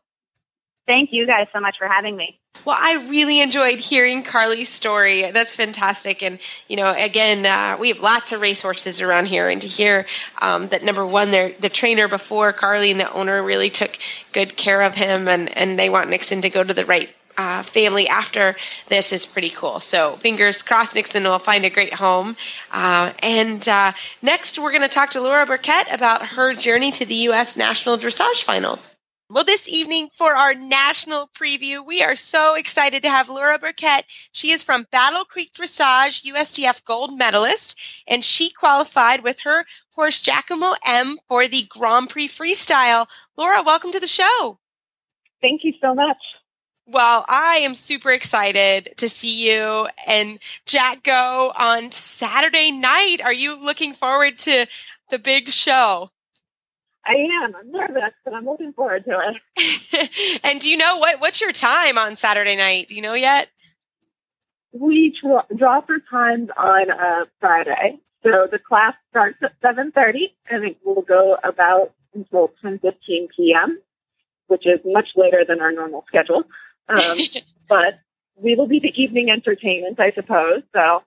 [0.87, 2.39] Thank you guys so much for having me.
[2.63, 5.29] Well, I really enjoyed hearing Carleigh's story.
[5.29, 6.23] That's fantastic.
[6.23, 9.49] And, you know, again, uh, we have lots of racehorses around here.
[9.49, 10.07] And to hear
[10.41, 13.95] um, that, number one, the trainer before Carleigh and the owner really took
[14.31, 17.63] good care of him, and, and they want Nixon to go to the right uh,
[17.63, 18.55] family after
[18.87, 19.79] this is pretty cool.
[19.79, 22.35] So fingers crossed Nixon will find a great home.
[22.71, 27.05] Uh, and uh, next, we're going to talk to Laura Burket about her journey to
[27.05, 27.57] the U.S.
[27.57, 28.97] National Dressage Finals.
[29.27, 34.03] Well, this evening for our national preview, we are so excited to have Laura Burket.
[34.33, 37.75] She is from Battle Creek Dressage, USDF gold medalist,
[38.07, 43.07] and she qualified with her horse Giacomo M for the Grand Prix Freestyle.
[43.35, 44.59] Laura, welcome to the show.
[45.41, 46.17] Thank you so much.
[46.87, 53.21] Well, I am super excited to see you and Jack go on Saturday night.
[53.23, 54.67] Are you looking forward to
[55.09, 56.11] the big show?
[57.07, 57.55] I am.
[57.55, 60.39] I'm nervous, but I'm looking forward to it.
[60.43, 62.89] and do you know what what's your time on Saturday night?
[62.89, 63.49] Do you know yet?
[64.71, 67.99] We draw, draw for times on uh, Friday.
[68.23, 73.79] So the class starts at 7.30 and it will go about until 10.15 p.m.,
[74.47, 76.43] which is much later than our normal schedule.
[76.87, 77.17] Um,
[77.69, 77.99] but
[78.35, 80.63] we will be the evening entertainment, I suppose.
[80.73, 81.03] So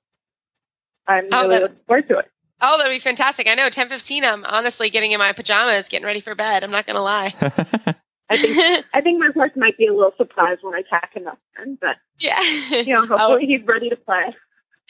[1.06, 2.30] I'm oh, really that, looking forward to it.
[2.60, 3.48] Oh, that'd be fantastic.
[3.48, 6.64] I know 10:15 I'm honestly getting in my pajamas, getting ready for bed.
[6.64, 7.34] I'm not going to lie.
[8.30, 11.26] I think I think my horse might be a little surprised when I tack him
[11.26, 13.46] up then, but yeah, you know, hopefully oh.
[13.46, 14.34] he's ready to play.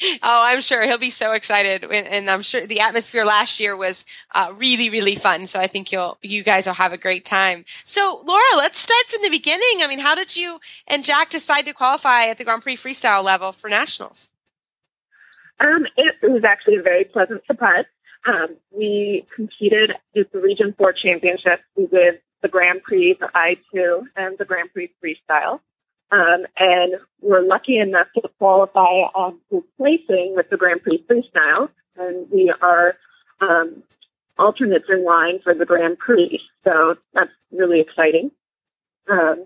[0.01, 4.05] Oh, I'm sure he'll be so excited, and I'm sure the atmosphere last year was
[4.35, 5.47] uh, really, really fun.
[5.47, 7.65] So I think you'll, you guys will have a great time.
[7.85, 9.83] So, Laura, let's start from the beginning.
[9.83, 13.25] I mean, how did you and Jack decide to qualify at the Grand Prix freestyle
[13.25, 14.31] level for nationals?
[15.61, 17.87] Um, it, was actually a very pleasant surprise.
[18.25, 21.63] Um, we competed at the Region 4 Championship.
[21.77, 25.61] We did the Grand Prix, the I2, and the Grand Prix Freestyle.
[26.11, 29.39] Um, and we're lucky enough to qualify on
[29.77, 31.71] placing with the Grand Prix Freestyle.
[31.97, 32.97] And we are
[33.41, 33.83] um,
[34.39, 36.41] alternates in line for the Grand Prix.
[36.65, 38.31] So that's really exciting.
[39.09, 39.45] Um,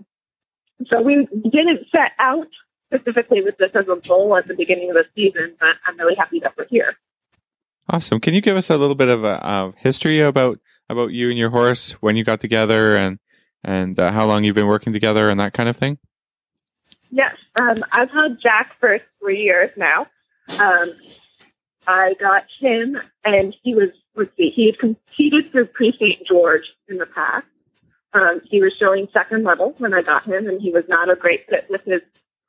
[0.87, 2.49] so we didn't set out
[2.93, 6.15] specifically with this as a goal at the beginning of the season, but I'm really
[6.15, 6.97] happy that we're here.
[7.89, 8.21] Awesome.
[8.21, 11.39] Can you give us a little bit of a uh, history about about you and
[11.39, 13.19] your horse, when you got together, and
[13.65, 15.99] and uh, how long you've been working together, and that kind of thing?
[17.13, 20.07] Yes, um, I've had Jack for three years now.
[20.59, 20.93] Um,
[21.87, 26.27] I got him, and he was let's see, he had competed through Prix St.
[26.27, 27.47] George in the past.
[28.15, 31.15] Um, he was showing second level when I got him, and he was not a
[31.15, 32.03] great fit with his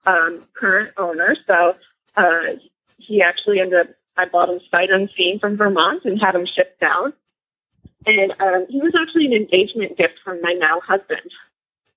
[0.05, 1.35] um, current owner.
[1.45, 1.75] So
[2.15, 2.43] uh,
[2.97, 6.79] he actually ended up, I bought him sight unseen from Vermont and had him shipped
[6.79, 7.13] down.
[8.05, 11.31] And um, he was actually an engagement gift from my now husband.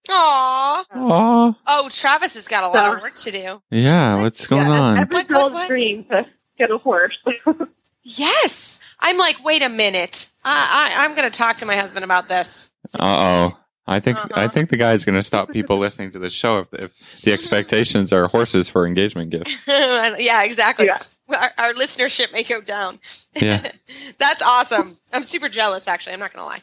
[0.08, 0.84] Aww.
[0.94, 1.56] Aww.
[1.66, 3.62] Oh, Travis has got a lot so, of work to do.
[3.70, 4.98] Yeah, what's going yeah, on?
[4.98, 6.26] Every girl's dream to
[6.58, 7.18] get a horse.
[8.02, 8.80] yes.
[9.00, 10.28] I'm like, wait a minute.
[10.44, 12.70] I, I, I'm going to talk to my husband about this.
[12.98, 13.58] Uh oh.
[13.88, 14.28] I think uh-huh.
[14.34, 17.32] I think the guy's going to stop people listening to the show if, if the
[17.32, 19.56] expectations are horses for engagement gifts.
[19.68, 20.86] yeah, exactly.
[20.86, 20.98] Yeah.
[21.28, 22.98] Our, our, listenership may go down.
[23.34, 23.70] Yeah,
[24.18, 24.98] that's awesome.
[25.12, 25.86] I'm super jealous.
[25.86, 26.62] Actually, I'm not going to lie.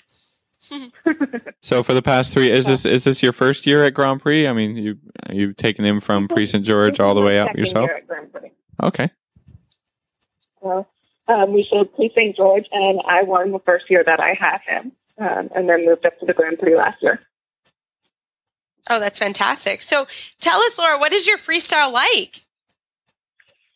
[1.61, 4.47] So for the past three, is this is this your first year at Grand Prix?
[4.47, 4.97] I mean, you
[5.31, 7.89] you've taken him from Prix St George all the way up yourself.
[8.81, 9.09] Okay.
[10.61, 10.87] Well,
[11.27, 14.61] um, we showed Prix St George, and I won the first year that I had
[14.61, 14.93] him.
[15.17, 17.19] um, and then moved up to the Grand Prix last year.
[18.89, 19.81] Oh, that's fantastic.
[19.81, 20.07] So
[20.39, 22.41] tell us, Laura, what is your freestyle like?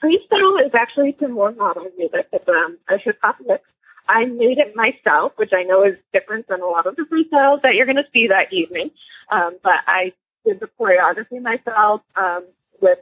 [0.04, 2.28] Freestyle is actually some more modern music.
[2.34, 3.70] It's um, a hip hop mix.
[4.10, 7.62] I made it myself, which I know is different than a lot of the freestyles
[7.62, 8.92] that you're going to see that evening.
[9.30, 10.14] Um, but I
[10.46, 12.46] did the choreography myself um,
[12.82, 13.00] with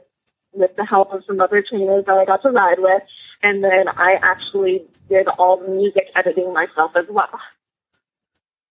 [0.52, 3.02] with the help of some other trainers that I got to ride with,
[3.42, 7.40] and then I actually did all the music editing myself as well.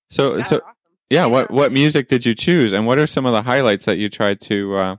[0.10, 0.72] So, That's so awesome.
[1.10, 3.98] yeah, what what music did you choose, and what are some of the highlights that
[3.98, 4.96] you tried to uh,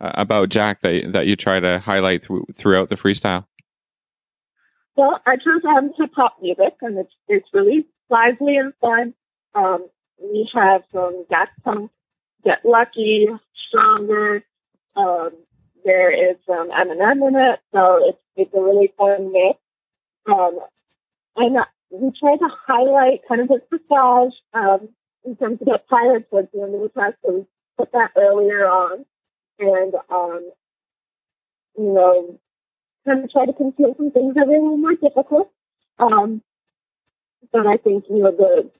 [0.00, 3.46] uh, about Jack that that you try to highlight through, throughout the freestyle?
[4.96, 9.14] Well, I chose um, hip hop music, and it's it's really lively and fun.
[9.54, 9.88] Um,
[10.22, 11.90] we have some Daft Punk,
[12.44, 14.44] Get Lucky, Stronger.
[14.94, 15.30] Um,
[15.84, 19.58] there is some Eminem in it, so it's it's a really fun mix.
[20.26, 20.60] Um,
[21.36, 24.88] and uh, we try to highlight kind of his passage um,
[25.24, 27.44] in terms of the piaffe towards the end of the track, so we
[27.78, 29.06] put that earlier on,
[29.58, 30.50] and um,
[31.78, 32.38] you know,
[33.04, 35.50] kind of try to conceal some things that are a little more difficult.
[35.98, 36.42] Um,
[37.52, 38.70] but I think, you know, the,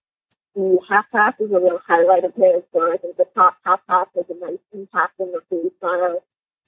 [0.55, 2.63] the half pass is a real highlight of his.
[2.73, 6.17] So I think the top half pass has a nice impact in the freestyle.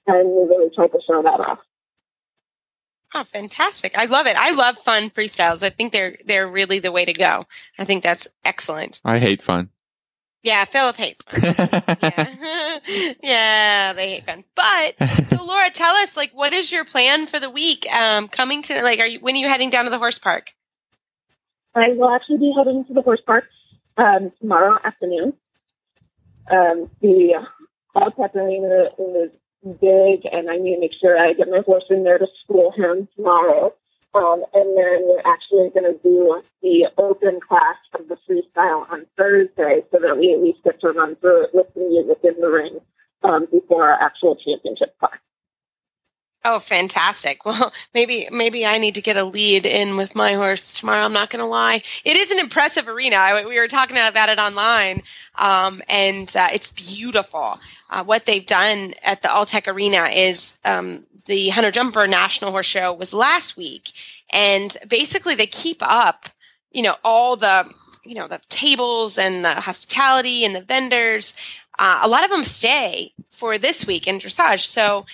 [0.07, 1.59] And we really tried to show that off.
[3.13, 3.97] Oh, fantastic.
[3.97, 4.35] I love it.
[4.37, 5.63] I love fun freestyles.
[5.63, 7.45] I think they're they're really the way to go.
[7.79, 8.99] I think that's excellent.
[9.05, 9.69] I hate fun.
[10.45, 11.41] Yeah, Philip hates fun.
[12.03, 12.79] yeah.
[13.23, 14.43] yeah, they hate fun.
[14.53, 14.93] But
[15.27, 17.87] so Laura, tell us like what is your plan for the week?
[17.91, 20.53] Um coming to like are you when are you heading down to the horse park?
[21.73, 23.49] I will actually be heading to the horse park
[23.97, 25.33] um, tomorrow afternoon.
[26.49, 27.45] Um, the
[27.95, 29.31] Alltech Arena is
[29.81, 32.71] big, and I need to make sure I get my horse in there to school
[32.71, 33.73] him tomorrow.
[34.15, 39.05] Um, and then we're actually going to do the open class of the freestyle on
[39.17, 42.39] Thursday so that we at least get to run through it with the music in
[42.39, 42.79] the ring
[43.23, 45.17] um, before our actual championship class.
[46.47, 47.41] Oh, fantastic.
[47.45, 51.03] Well, maybe maybe I need to get a lead in with my horse tomorrow.
[51.03, 51.81] I'm not going to lie.
[52.03, 53.15] It is an impressive arena.
[53.15, 55.01] I, we were talking about it online,
[55.35, 57.59] um, and uh, it's beautiful.
[57.89, 62.65] Uh, what they've done at the Alltech Arena is um, the Hunter Jumper National Horse
[62.65, 63.91] Show was last week,
[64.29, 66.27] and basically they keep up,
[66.71, 67.71] you know, all the
[68.03, 71.35] you know the tables and the hospitality and the vendors.
[71.79, 74.65] Uh, a lot of them stay for this week in dressage.
[74.65, 75.05] So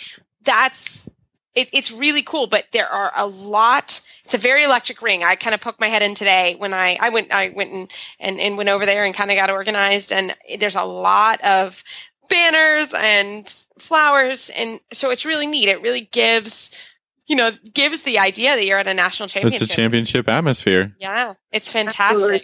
[0.44, 1.10] that's
[1.56, 4.02] it, it's really cool, but there are a lot.
[4.24, 5.24] It's a very electric ring.
[5.24, 7.92] I kind of poked my head in today when I, I went, I went and,
[8.20, 10.12] and, and went over there and kind of got organized.
[10.12, 11.84] And there's a lot of
[12.30, 14.50] banners and flowers.
[14.56, 15.68] And so it's really neat.
[15.68, 16.72] It really gives,
[17.28, 19.64] you know, gives the idea that you're at a national championship.
[19.64, 20.96] It's a championship atmosphere.
[21.00, 22.16] Yeah, it's fantastic.
[22.16, 22.42] Absolutely.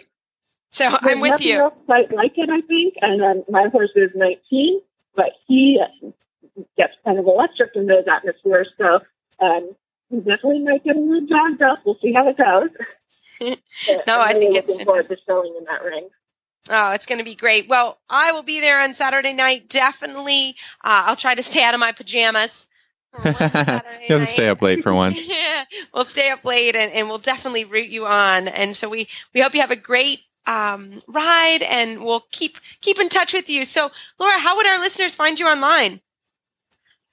[0.70, 1.60] So There's I'm with nothing you.
[1.60, 2.94] else quite like it, I think.
[3.00, 4.82] And then my horse is 19,
[5.14, 5.82] but he
[6.76, 8.72] gets kind of electric in those atmospheres.
[8.78, 9.02] So
[9.40, 9.74] um,
[10.10, 11.80] he definitely might get a little jogged up.
[11.84, 12.70] We'll see how it goes.
[14.04, 16.08] No, I I'm think really it's looking forward to showing in that ring.
[16.70, 17.68] Oh, it's going to be great.
[17.68, 19.68] Well, I will be there on Saturday night.
[19.68, 20.56] Definitely.
[20.82, 22.66] Uh, I'll try to stay out of my pajamas.
[23.12, 25.28] for one Saturday you have to stay up late for once.
[25.28, 28.48] yeah, we'll stay up late and, and we'll definitely root you on.
[28.48, 32.98] And so we, we hope you have a great um, ride and we'll keep keep
[32.98, 33.64] in touch with you.
[33.64, 36.00] So, Laura, how would our listeners find you online?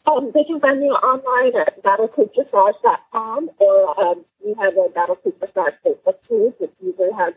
[0.08, 5.40] Um, they can find me online at battlecreekdressage.com or um, we have a Battle Creek
[5.40, 7.34] Dressage Facebook page which usually has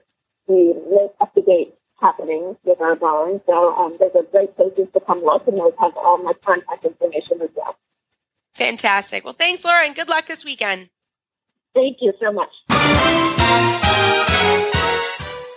[0.47, 3.41] the most up-to-date happenings with our barn.
[3.47, 6.85] So um, there's a great places to come look and those have all my contact
[6.85, 7.77] information as well.
[8.55, 9.25] Fantastic.
[9.25, 10.91] Well, thanks, Laura, and good luck this weekend.
[11.75, 12.51] Thank you so much.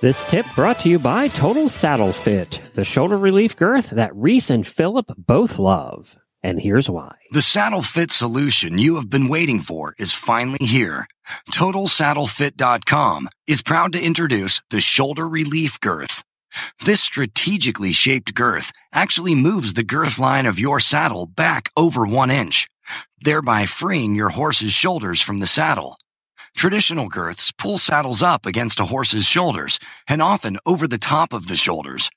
[0.01, 4.49] This tip brought to you by Total Saddle Fit, the shoulder relief girth that Reese
[4.49, 6.15] and Philip both love.
[6.43, 7.15] And here's why.
[7.31, 11.07] The saddle fit solution you have been waiting for is finally here.
[11.51, 16.23] TotalSaddleFit.com is proud to introduce the Shoulder Relief Girth.
[16.83, 22.31] This strategically shaped girth actually moves the girth line of your saddle back over one
[22.31, 22.67] inch,
[23.21, 25.97] thereby freeing your horse's shoulders from the saddle.
[26.55, 31.47] Traditional girths pull saddles up against a horse's shoulders and often over the top of
[31.47, 32.09] the shoulders.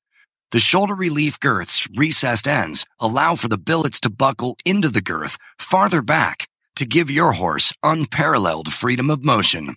[0.54, 5.36] The shoulder relief girth's recessed ends allow for the billets to buckle into the girth
[5.58, 9.74] farther back to give your horse unparalleled freedom of motion.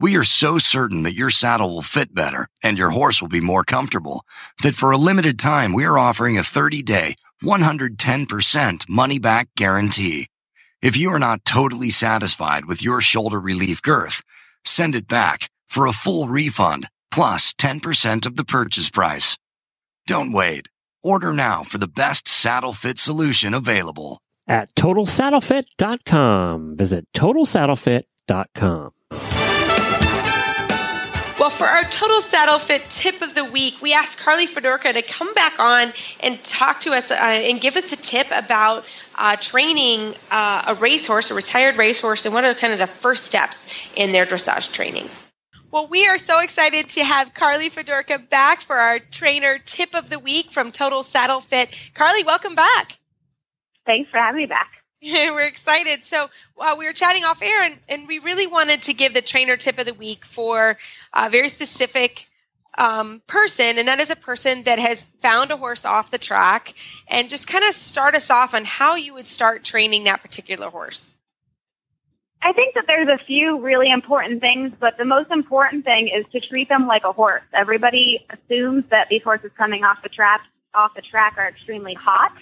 [0.00, 3.42] We are so certain that your saddle will fit better and your horse will be
[3.42, 4.24] more comfortable
[4.62, 10.28] that for a limited time we are offering a 30 day, 110% money back guarantee.
[10.80, 14.22] If you are not totally satisfied with your shoulder relief girth,
[14.64, 19.36] send it back for a full refund plus 10% of the purchase price.
[20.08, 20.70] Don't wait.
[21.02, 24.22] Order now for the best saddle fit solution available.
[24.46, 26.78] At TotalSaddleFit.com.
[26.78, 28.92] Visit TotalSaddleFit.com.
[31.38, 35.02] Well, for our total saddle fit tip of the week, we asked Carleigh Fedorka to
[35.02, 38.86] come back on and talk to us uh, and give us a tip about
[39.16, 43.26] uh, training uh, a racehorse, a retired racehorse, and what are kind of the first
[43.26, 45.06] steps in their dressage training.
[45.70, 50.08] Well, we are so excited to have Carleigh Fedorka back for our trainer tip of
[50.08, 51.68] the week from Total Saddle Fit.
[51.92, 52.98] Carleigh, welcome back.
[53.84, 54.70] Thanks for having me back.
[55.02, 56.04] We're excited.
[56.04, 59.20] So uh, we were chatting off air, and, and we really wanted to give the
[59.20, 60.78] trainer tip of the week for
[61.12, 62.26] a very specific
[62.78, 66.72] um, person, and that is a person that has found a horse off the track,
[67.08, 70.70] and just kind of start us off on how you would start training that particular
[70.70, 71.14] horse.
[72.40, 76.24] I think that there's a few really important things, but the most important thing is
[76.32, 77.42] to treat them like a horse.
[77.52, 80.42] Everybody assumes that these horses coming off the track
[80.74, 82.32] off the track are extremely hot.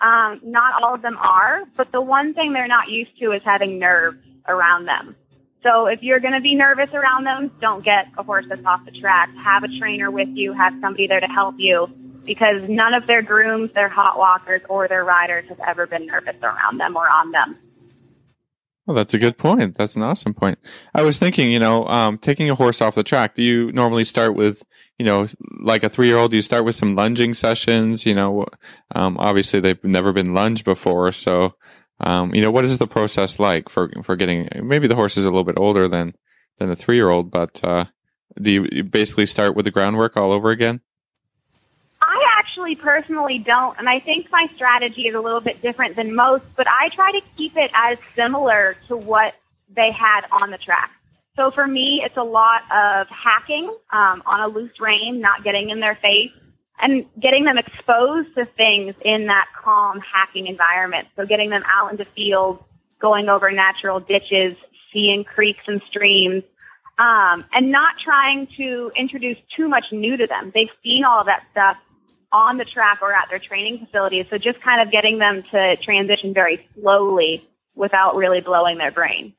[0.00, 3.42] Um, not all of them are, but the one thing they're not used to is
[3.42, 4.18] having nerves
[4.48, 5.14] around them.
[5.62, 8.84] So if you're going to be nervous around them, don't get a horse that's off
[8.84, 9.34] the track.
[9.36, 10.52] Have a trainer with you.
[10.52, 11.92] Have somebody there to help you
[12.24, 16.36] because none of their grooms, their hot walkers, or their riders has ever been nervous
[16.42, 17.56] around them or on them.
[18.88, 19.76] Well, that's a good point.
[19.76, 20.58] That's an awesome point.
[20.94, 23.34] I was thinking, you know, um, taking a horse off the track.
[23.34, 24.64] Do you normally start with,
[24.98, 25.26] you know,
[25.60, 26.30] like a three-year-old?
[26.30, 28.06] Do you start with some lunging sessions?
[28.06, 28.46] You know,
[28.94, 31.54] um, obviously they've never been lunged before, so
[32.00, 34.48] um, you know, what is the process like for for getting?
[34.62, 36.14] Maybe the horse is a little bit older than
[36.56, 37.84] than a three-year-old, but uh,
[38.40, 40.80] do you, you basically start with the groundwork all over again?
[42.48, 46.44] Actually personally don't, and I think my strategy is a little bit different than most,
[46.56, 49.34] but I try to keep it as similar to what
[49.74, 50.90] they had on the track.
[51.36, 55.68] So for me, it's a lot of hacking um, on a loose rein, not getting
[55.68, 56.32] in their face,
[56.80, 61.06] and getting them exposed to things in that calm hacking environment.
[61.16, 62.62] So getting them out into fields,
[62.98, 64.56] going over natural ditches,
[64.90, 66.44] seeing creeks and streams,
[66.98, 70.50] um, and not trying to introduce too much new to them.
[70.54, 71.78] They've seen all of that stuff
[72.32, 74.26] on the track or at their training facilities.
[74.28, 79.32] So just kind of getting them to transition very slowly without really blowing their brain.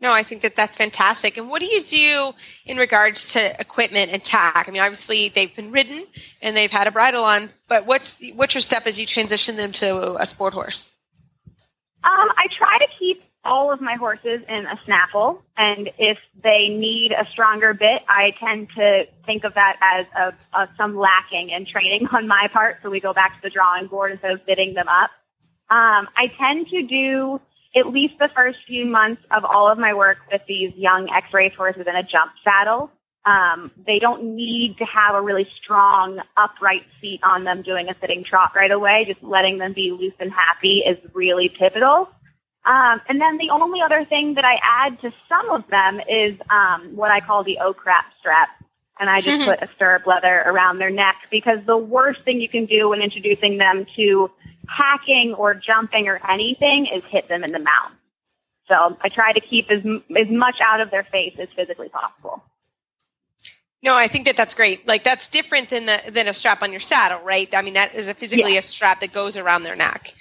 [0.00, 1.36] No, I think that that's fantastic.
[1.36, 2.32] And what do you do
[2.64, 4.66] in regards to equipment and tack?
[4.66, 6.06] I mean, obviously they've been ridden
[6.40, 9.72] and they've had a bridle on, but what's what's your step as you transition them
[9.72, 10.90] to a sport horse?
[12.02, 16.68] Um, I try to keep all of my horses in a snaffle, and if they
[16.68, 21.50] need a stronger bit, I tend to think of that as a, a, some lacking
[21.50, 22.78] in training on my part.
[22.82, 25.10] So we go back to the drawing board instead of bitting them up.
[25.70, 27.40] Um, I tend to do
[27.74, 31.54] at least the first few months of all of my work with these young ex-race
[31.54, 32.90] horses in a jump saddle.
[33.24, 37.94] Um, they don't need to have a really strong upright seat on them doing a
[38.00, 39.04] sitting trot right away.
[39.04, 42.10] Just letting them be loose and happy is really pivotal.
[42.64, 46.38] Um, and then the only other thing that I add to some of them is
[46.50, 48.50] um, what I call the oh crap strap.
[48.98, 52.48] And I just put a stirrup leather around their neck because the worst thing you
[52.48, 54.30] can do when introducing them to
[54.68, 57.92] hacking or jumping or anything is hit them in the mouth.
[58.68, 59.82] So I try to keep as,
[60.16, 62.44] as much out of their face as physically possible.
[63.82, 64.86] No, I think that that's great.
[64.86, 67.48] Like that's different than the, than a strap on your saddle, right?
[67.54, 68.58] I mean, that is a physically yeah.
[68.58, 70.14] a strap that goes around their neck.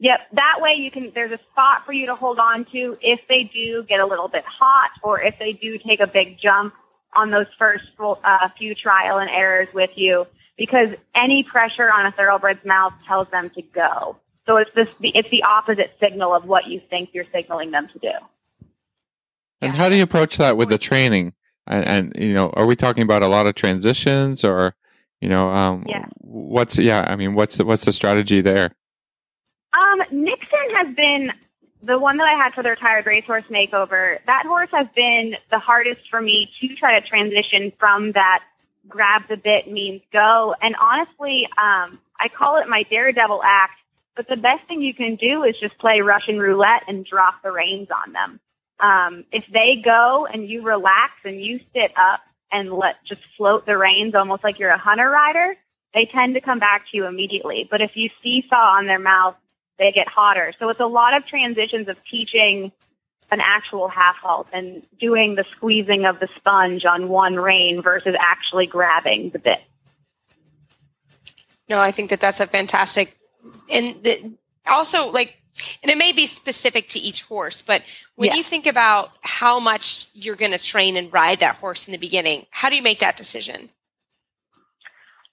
[0.00, 0.28] Yep.
[0.32, 3.44] That way you can, there's a spot for you to hold on to if they
[3.44, 6.74] do get a little bit hot or if they do take a big jump
[7.14, 10.26] on those first uh, few trial and errors with you
[10.56, 14.16] because any pressure on a thoroughbred's mouth tells them to go.
[14.46, 17.98] So it's this, it's the opposite signal of what you think you're signaling them to
[17.98, 18.12] do.
[19.60, 21.34] And how do you approach that with the training?
[21.66, 24.74] And, and you know, are we talking about a lot of transitions or,
[25.20, 26.06] you know, um, yeah.
[26.16, 28.72] what's, yeah, I mean, what's the, what's the strategy there?
[29.72, 31.32] Um, Nixon has been
[31.82, 34.18] the one that I had for the retired racehorse makeover.
[34.26, 38.42] That horse has been the hardest for me to try to transition from that
[38.88, 40.54] grab the bit means go.
[40.60, 43.74] And honestly, um, I call it my daredevil act.
[44.16, 47.52] But the best thing you can do is just play Russian roulette and drop the
[47.52, 48.40] reins on them.
[48.80, 53.66] Um, if they go and you relax and you sit up and let just float
[53.66, 55.56] the reins almost like you're a hunter rider,
[55.94, 57.66] they tend to come back to you immediately.
[57.70, 59.36] But if you seesaw on their mouth,
[59.80, 60.52] they get hotter.
[60.60, 62.70] So it's a lot of transitions of teaching
[63.32, 68.14] an actual half halt and doing the squeezing of the sponge on one rein versus
[68.18, 69.62] actually grabbing the bit.
[71.68, 73.16] No, I think that that's a fantastic,
[73.72, 74.34] and the,
[74.70, 75.36] also like
[75.82, 77.82] And it may be specific to each horse, but
[78.14, 78.36] when Yeah.
[78.36, 81.98] you think about how much you're going to train and ride that horse in the
[81.98, 83.68] beginning, how do you make that decision?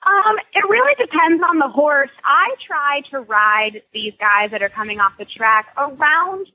[0.07, 2.11] Um, it really depends on the horse.
[2.23, 6.47] I try to ride these guys that are coming off the track around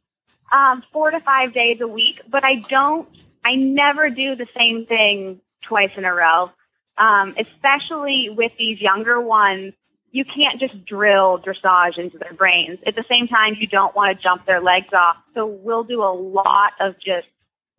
[0.51, 3.07] um, four to five days a week, but I don't,
[3.45, 6.51] I never do the same thing twice in a row.
[6.97, 9.75] Um, especially with these younger ones,
[10.13, 12.79] you can't just drill dressage into their brains.
[12.87, 15.17] At the same time, you don't want to jump their legs off.
[15.35, 17.29] So we'll do a lot of just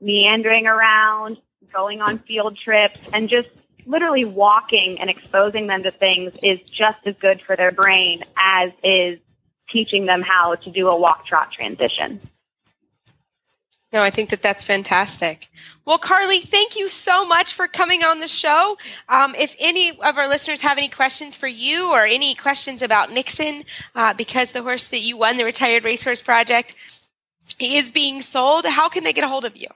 [0.02, 1.38] meandering around,
[1.72, 3.50] going on field trips, and just
[3.86, 8.72] literally walking and exposing them to things is just as good for their brain as
[8.84, 9.20] is
[9.70, 12.20] teaching them how to do a walk trot transition.
[13.94, 15.48] No, I think that that's fantastic.
[15.86, 18.76] Well, Carleigh, thank you so much for coming on the show.
[19.08, 23.12] Um, if any of our listeners have any questions for you or any questions about
[23.12, 23.64] Nixon,
[23.94, 26.76] uh, because the horse that you won, the Retired Racehorse Project,
[27.60, 29.68] is being sold, how can they get a hold of you?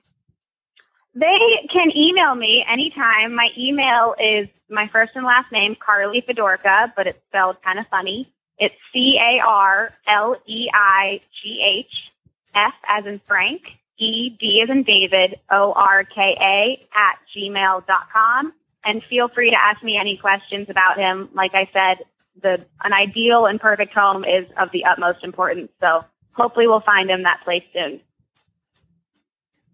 [1.19, 3.33] They can email me anytime.
[3.33, 7.87] My email is my first and last name, Carleigh Fedorka, but it's spelled kind of
[7.87, 8.31] funny.
[8.59, 12.11] It's C A R L E I G H
[12.53, 18.53] F as in Frank, E D as in David, O R K A at gmail.com.
[18.83, 21.29] And feel free to ask me any questions about him.
[21.33, 22.05] Like I said,
[22.43, 25.71] the an ideal and perfect home is of the utmost importance.
[25.81, 28.01] So hopefully we'll find him that place soon.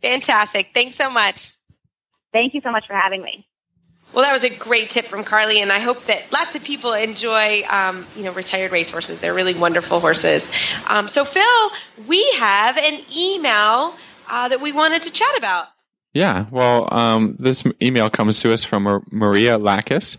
[0.04, 0.72] Fantastic.
[0.74, 1.54] Thanks so much.
[2.32, 3.48] Thank you so much for having me.
[4.14, 6.94] Well, that was a great tip from Carleigh, and I hope that lots of people
[6.94, 9.20] enjoy, um, you know, retired racehorses.
[9.20, 10.56] They're really wonderful horses.
[10.88, 11.44] Um, so, Phil,
[12.08, 13.96] we have an email
[14.30, 15.68] uh, that we wanted to chat about.
[16.14, 20.18] Yeah, well, um, this email comes to us from Mar- Maria Lakis,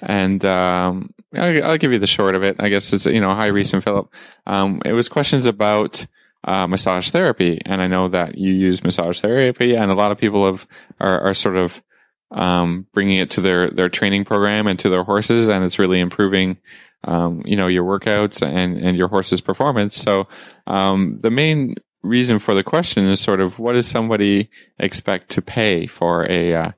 [0.00, 2.56] and um, I'll, I'll give you the short of it.
[2.58, 4.08] I guess it's you know, hi Reese and Philip.
[4.46, 6.06] Um, it was questions about
[6.46, 10.18] uh, massage therapy, and I know that you use massage therapy, and a lot of
[10.18, 10.66] people have
[11.00, 11.82] are, are sort of
[12.30, 16.00] um, bringing it to their their training program and to their horses, and it's really
[16.00, 16.58] improving.
[17.04, 19.96] Um, you know your workouts and and your horse's performance.
[19.96, 20.26] So
[20.66, 25.42] um, the main reason for the question is sort of what does somebody expect to
[25.42, 26.70] pay for a uh,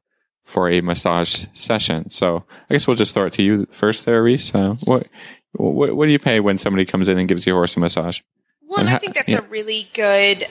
[0.45, 2.11] for a massage session?
[2.11, 4.55] So I guess we'll just throw it to you first, there, Reese.
[4.55, 5.07] Uh, what,
[5.53, 8.21] what what do you pay when somebody comes in and gives your horse a massage?
[8.69, 9.39] Well, And I think that's yeah.
[9.39, 10.47] a really good,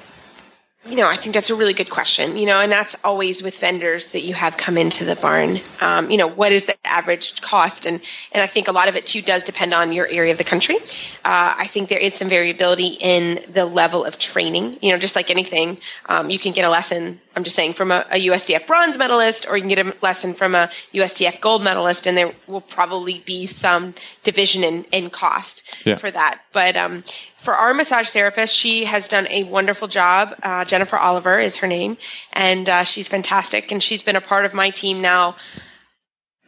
[0.89, 3.59] you know, I think that's a really good question, you know, and that's always with
[3.59, 5.57] vendors that you have come into the barn.
[5.81, 7.85] Um, you know, what is the average cost?
[7.85, 8.01] And,
[8.31, 10.43] and I think a lot of it too does depend on your area of the
[10.45, 10.77] country.
[11.25, 15.15] Uh, I think there is some variability in the level of training, you know, just
[15.15, 17.19] like anything, um, you can get a lesson.
[17.35, 20.33] I'm just saying from a, a USDF bronze medalist, or you can get a lesson
[20.33, 23.93] from a USDF gold medalist, and there will probably be some
[24.23, 25.97] division in, in cost Yeah.
[25.97, 26.39] for that.
[26.51, 27.03] But um,
[27.37, 30.35] for our massage therapist, she has done a wonderful job.
[30.41, 31.97] Uh, Jennifer Oliver is her name,
[32.33, 33.71] and uh, she's fantastic.
[33.71, 35.35] And she's been a part of my team now.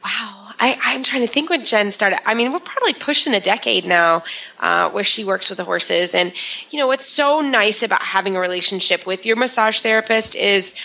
[0.04, 2.20] Wow, I, I'm trying to think when Jen started.
[2.26, 4.24] I mean, we're probably pushing a decade now
[4.60, 6.16] uh, where she works with the horses.
[6.16, 6.34] And,
[6.72, 10.76] you know, what's so nice about having a relationship with your massage therapist is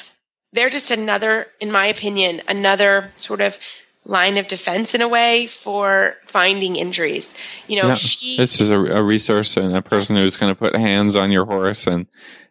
[0.52, 3.58] they're just another, in my opinion, another sort of
[4.06, 7.34] line of defense in a way for finding injuries.
[7.68, 7.94] You know, Yeah.
[7.94, 8.36] she.
[8.36, 11.46] This is a, a resource and a person who's going to put hands on your
[11.46, 12.06] horse and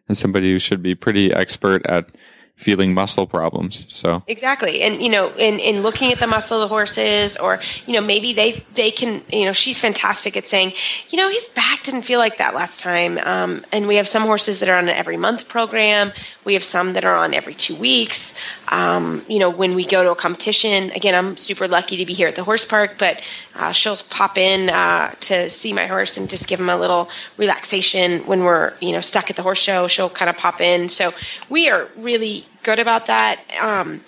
[0.08, 2.10] and somebody who should be pretty expert at
[2.56, 3.84] feeling muscle problems.
[3.92, 4.82] So Exactly.
[4.82, 8.00] And you know, in, in looking at the muscle of the horses or, you know,
[8.00, 10.72] maybe they they can you know, she's fantastic at saying,
[11.08, 13.18] you know, his back didn't feel like that last time.
[13.18, 16.12] Um, and we have some horses that are on an every month program.
[16.44, 18.38] We have some that are on every two weeks.
[18.70, 22.12] Um, you know, when we go to a competition, again, I'm super lucky to be
[22.12, 23.20] here at the horse park, but
[23.56, 27.08] uh, she'll pop in uh, to see my horse and just give him a little
[27.36, 29.86] relaxation when we're, you know, stuck at the horse show.
[29.86, 30.88] She'll kind of pop in.
[30.88, 31.12] So
[31.48, 33.40] we are really good about that.
[33.60, 34.00] Um,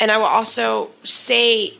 [0.00, 1.74] and I will also say,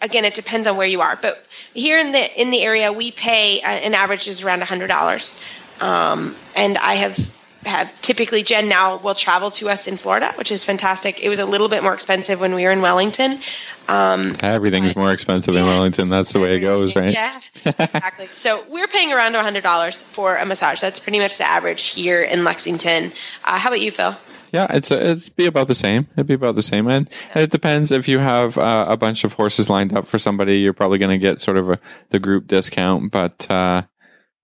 [0.00, 1.44] again, it depends on where you are, but
[1.74, 5.40] here in the in the area, we pay uh, an average is around hundred dollars.
[5.80, 7.18] Um, and I have
[7.66, 11.22] have typically Jen now will travel to us in Florida, which is fantastic.
[11.22, 13.38] It was a little bit more expensive when we were in Wellington.
[13.88, 16.08] Um, everything's more expensive in Wellington.
[16.08, 17.12] That's the way it goes, right?
[17.12, 18.28] yeah, exactly.
[18.28, 20.80] So we're paying around hundred dollars for a massage.
[20.80, 23.12] That's pretty much the average here in Lexington.
[23.44, 24.16] Uh, how about you, Phil?
[24.52, 26.06] Yeah, it's a, it'd be about the same.
[26.14, 29.24] It'd be about the same, and, and it depends if you have uh, a bunch
[29.24, 30.58] of horses lined up for somebody.
[30.58, 33.82] You're probably going to get sort of a, the group discount, but uh,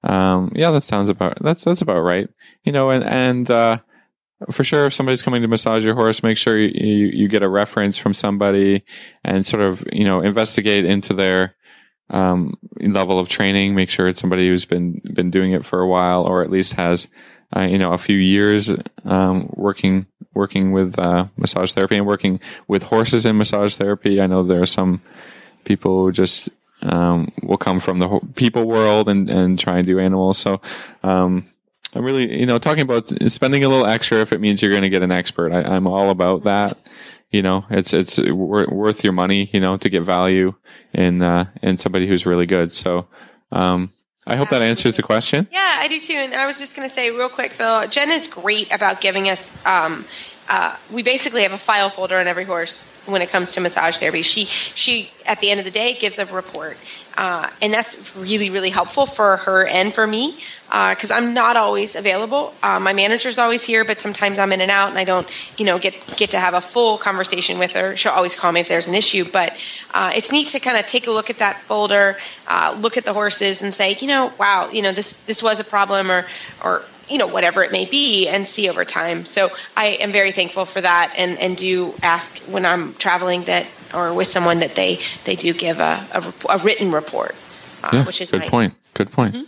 [0.04, 2.28] um, yeah, that sounds about that's that's about right.
[2.64, 3.78] You know, and and uh,
[4.50, 7.42] for sure, if somebody's coming to massage your horse, make sure you, you you get
[7.42, 8.84] a reference from somebody
[9.24, 11.54] and sort of you know investigate into their
[12.10, 13.74] um, level of training.
[13.74, 16.74] Make sure it's somebody who's been been doing it for a while, or at least
[16.74, 17.08] has
[17.56, 18.72] uh, you know a few years
[19.04, 24.20] um, working working with uh, massage therapy and working with horses in massage therapy.
[24.20, 25.02] I know there are some
[25.64, 26.48] people who just
[26.82, 30.38] um, will come from the people world and, and try and do animals.
[30.38, 30.60] So
[31.02, 31.44] um,
[31.94, 34.82] I'm really, you know, talking about spending a little extra if it means you're going
[34.82, 35.52] to get an expert.
[35.52, 36.78] I, I'm all about that.
[37.30, 39.48] You know, it's it's worth your money.
[39.52, 40.54] You know, to get value
[40.92, 42.72] in uh, in somebody who's really good.
[42.72, 43.06] So.
[43.50, 43.92] Um,
[44.24, 45.48] I hope that answers the question.
[45.50, 46.14] Yeah, I do too.
[46.14, 49.28] And I was just going to say real quick, Phil, Jen is great about giving
[49.28, 49.64] us.
[49.66, 50.04] Um,
[50.54, 53.96] uh, we basically have a file folder on every horse when it comes to massage
[53.96, 54.20] therapy.
[54.20, 56.76] She she at the end of the day gives a report,
[57.16, 60.36] uh, and that's really really helpful for her and for me
[60.66, 62.52] because uh, I'm not always available.
[62.62, 65.26] Uh, my manager's always here, but sometimes I'm in and out, and I don't
[65.58, 67.96] you know get get to have a full conversation with her.
[67.96, 69.58] She'll always call me if there's an issue, but
[69.94, 72.18] uh, it's neat to kind of take a look at that folder,
[72.76, 75.64] look at the horses, and say, you know, wow, you know this this was a
[75.64, 76.26] problem, or
[76.62, 80.32] or you know whatever it may be and see over time so i am very
[80.32, 84.74] thankful for that and and do ask when i'm traveling that or with someone that
[84.74, 87.34] they they do give a, a, a written report
[87.82, 88.50] uh, yeah, which is good nice.
[88.50, 88.74] point.
[88.94, 89.34] Good point.
[89.34, 89.46] Mhm.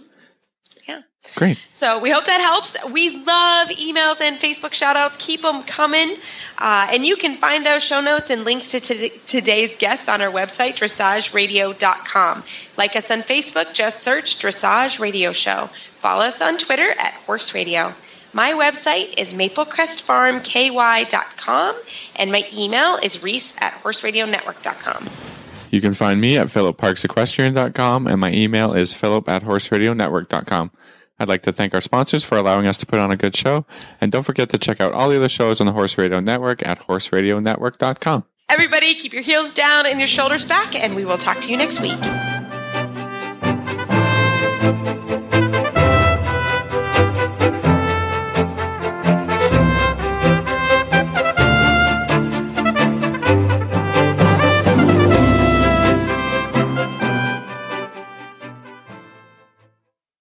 [1.36, 1.62] Great.
[1.70, 2.76] So we hope that helps.
[2.92, 5.16] We love emails and Facebook shout outs.
[5.16, 6.14] Keep them coming.
[6.58, 10.22] Uh, and you can find our show notes and links to t- today's guests on
[10.22, 12.44] our website, dressageradio.com.
[12.78, 15.68] Like us on Facebook, just search Dressage Radio Show.
[15.72, 17.92] Follow us on Twitter at Horse Radio.
[18.32, 21.76] My website is maplecrestfarmky.com,
[22.16, 25.08] and my email is reese at horseradionetwork.com.
[25.70, 30.70] You can find me at philipparksequestrian.com and my email is philip at horseradionetwork.com.
[31.18, 33.66] I'd like to thank our sponsors for allowing us to put on a good show.
[34.00, 36.66] And don't forget to check out all the other shows on the Horse Radio Network
[36.66, 38.24] at horseradionetwork.com.
[38.48, 41.56] Everybody, keep your heels down and your shoulders back, and we will talk to you
[41.56, 41.98] next week.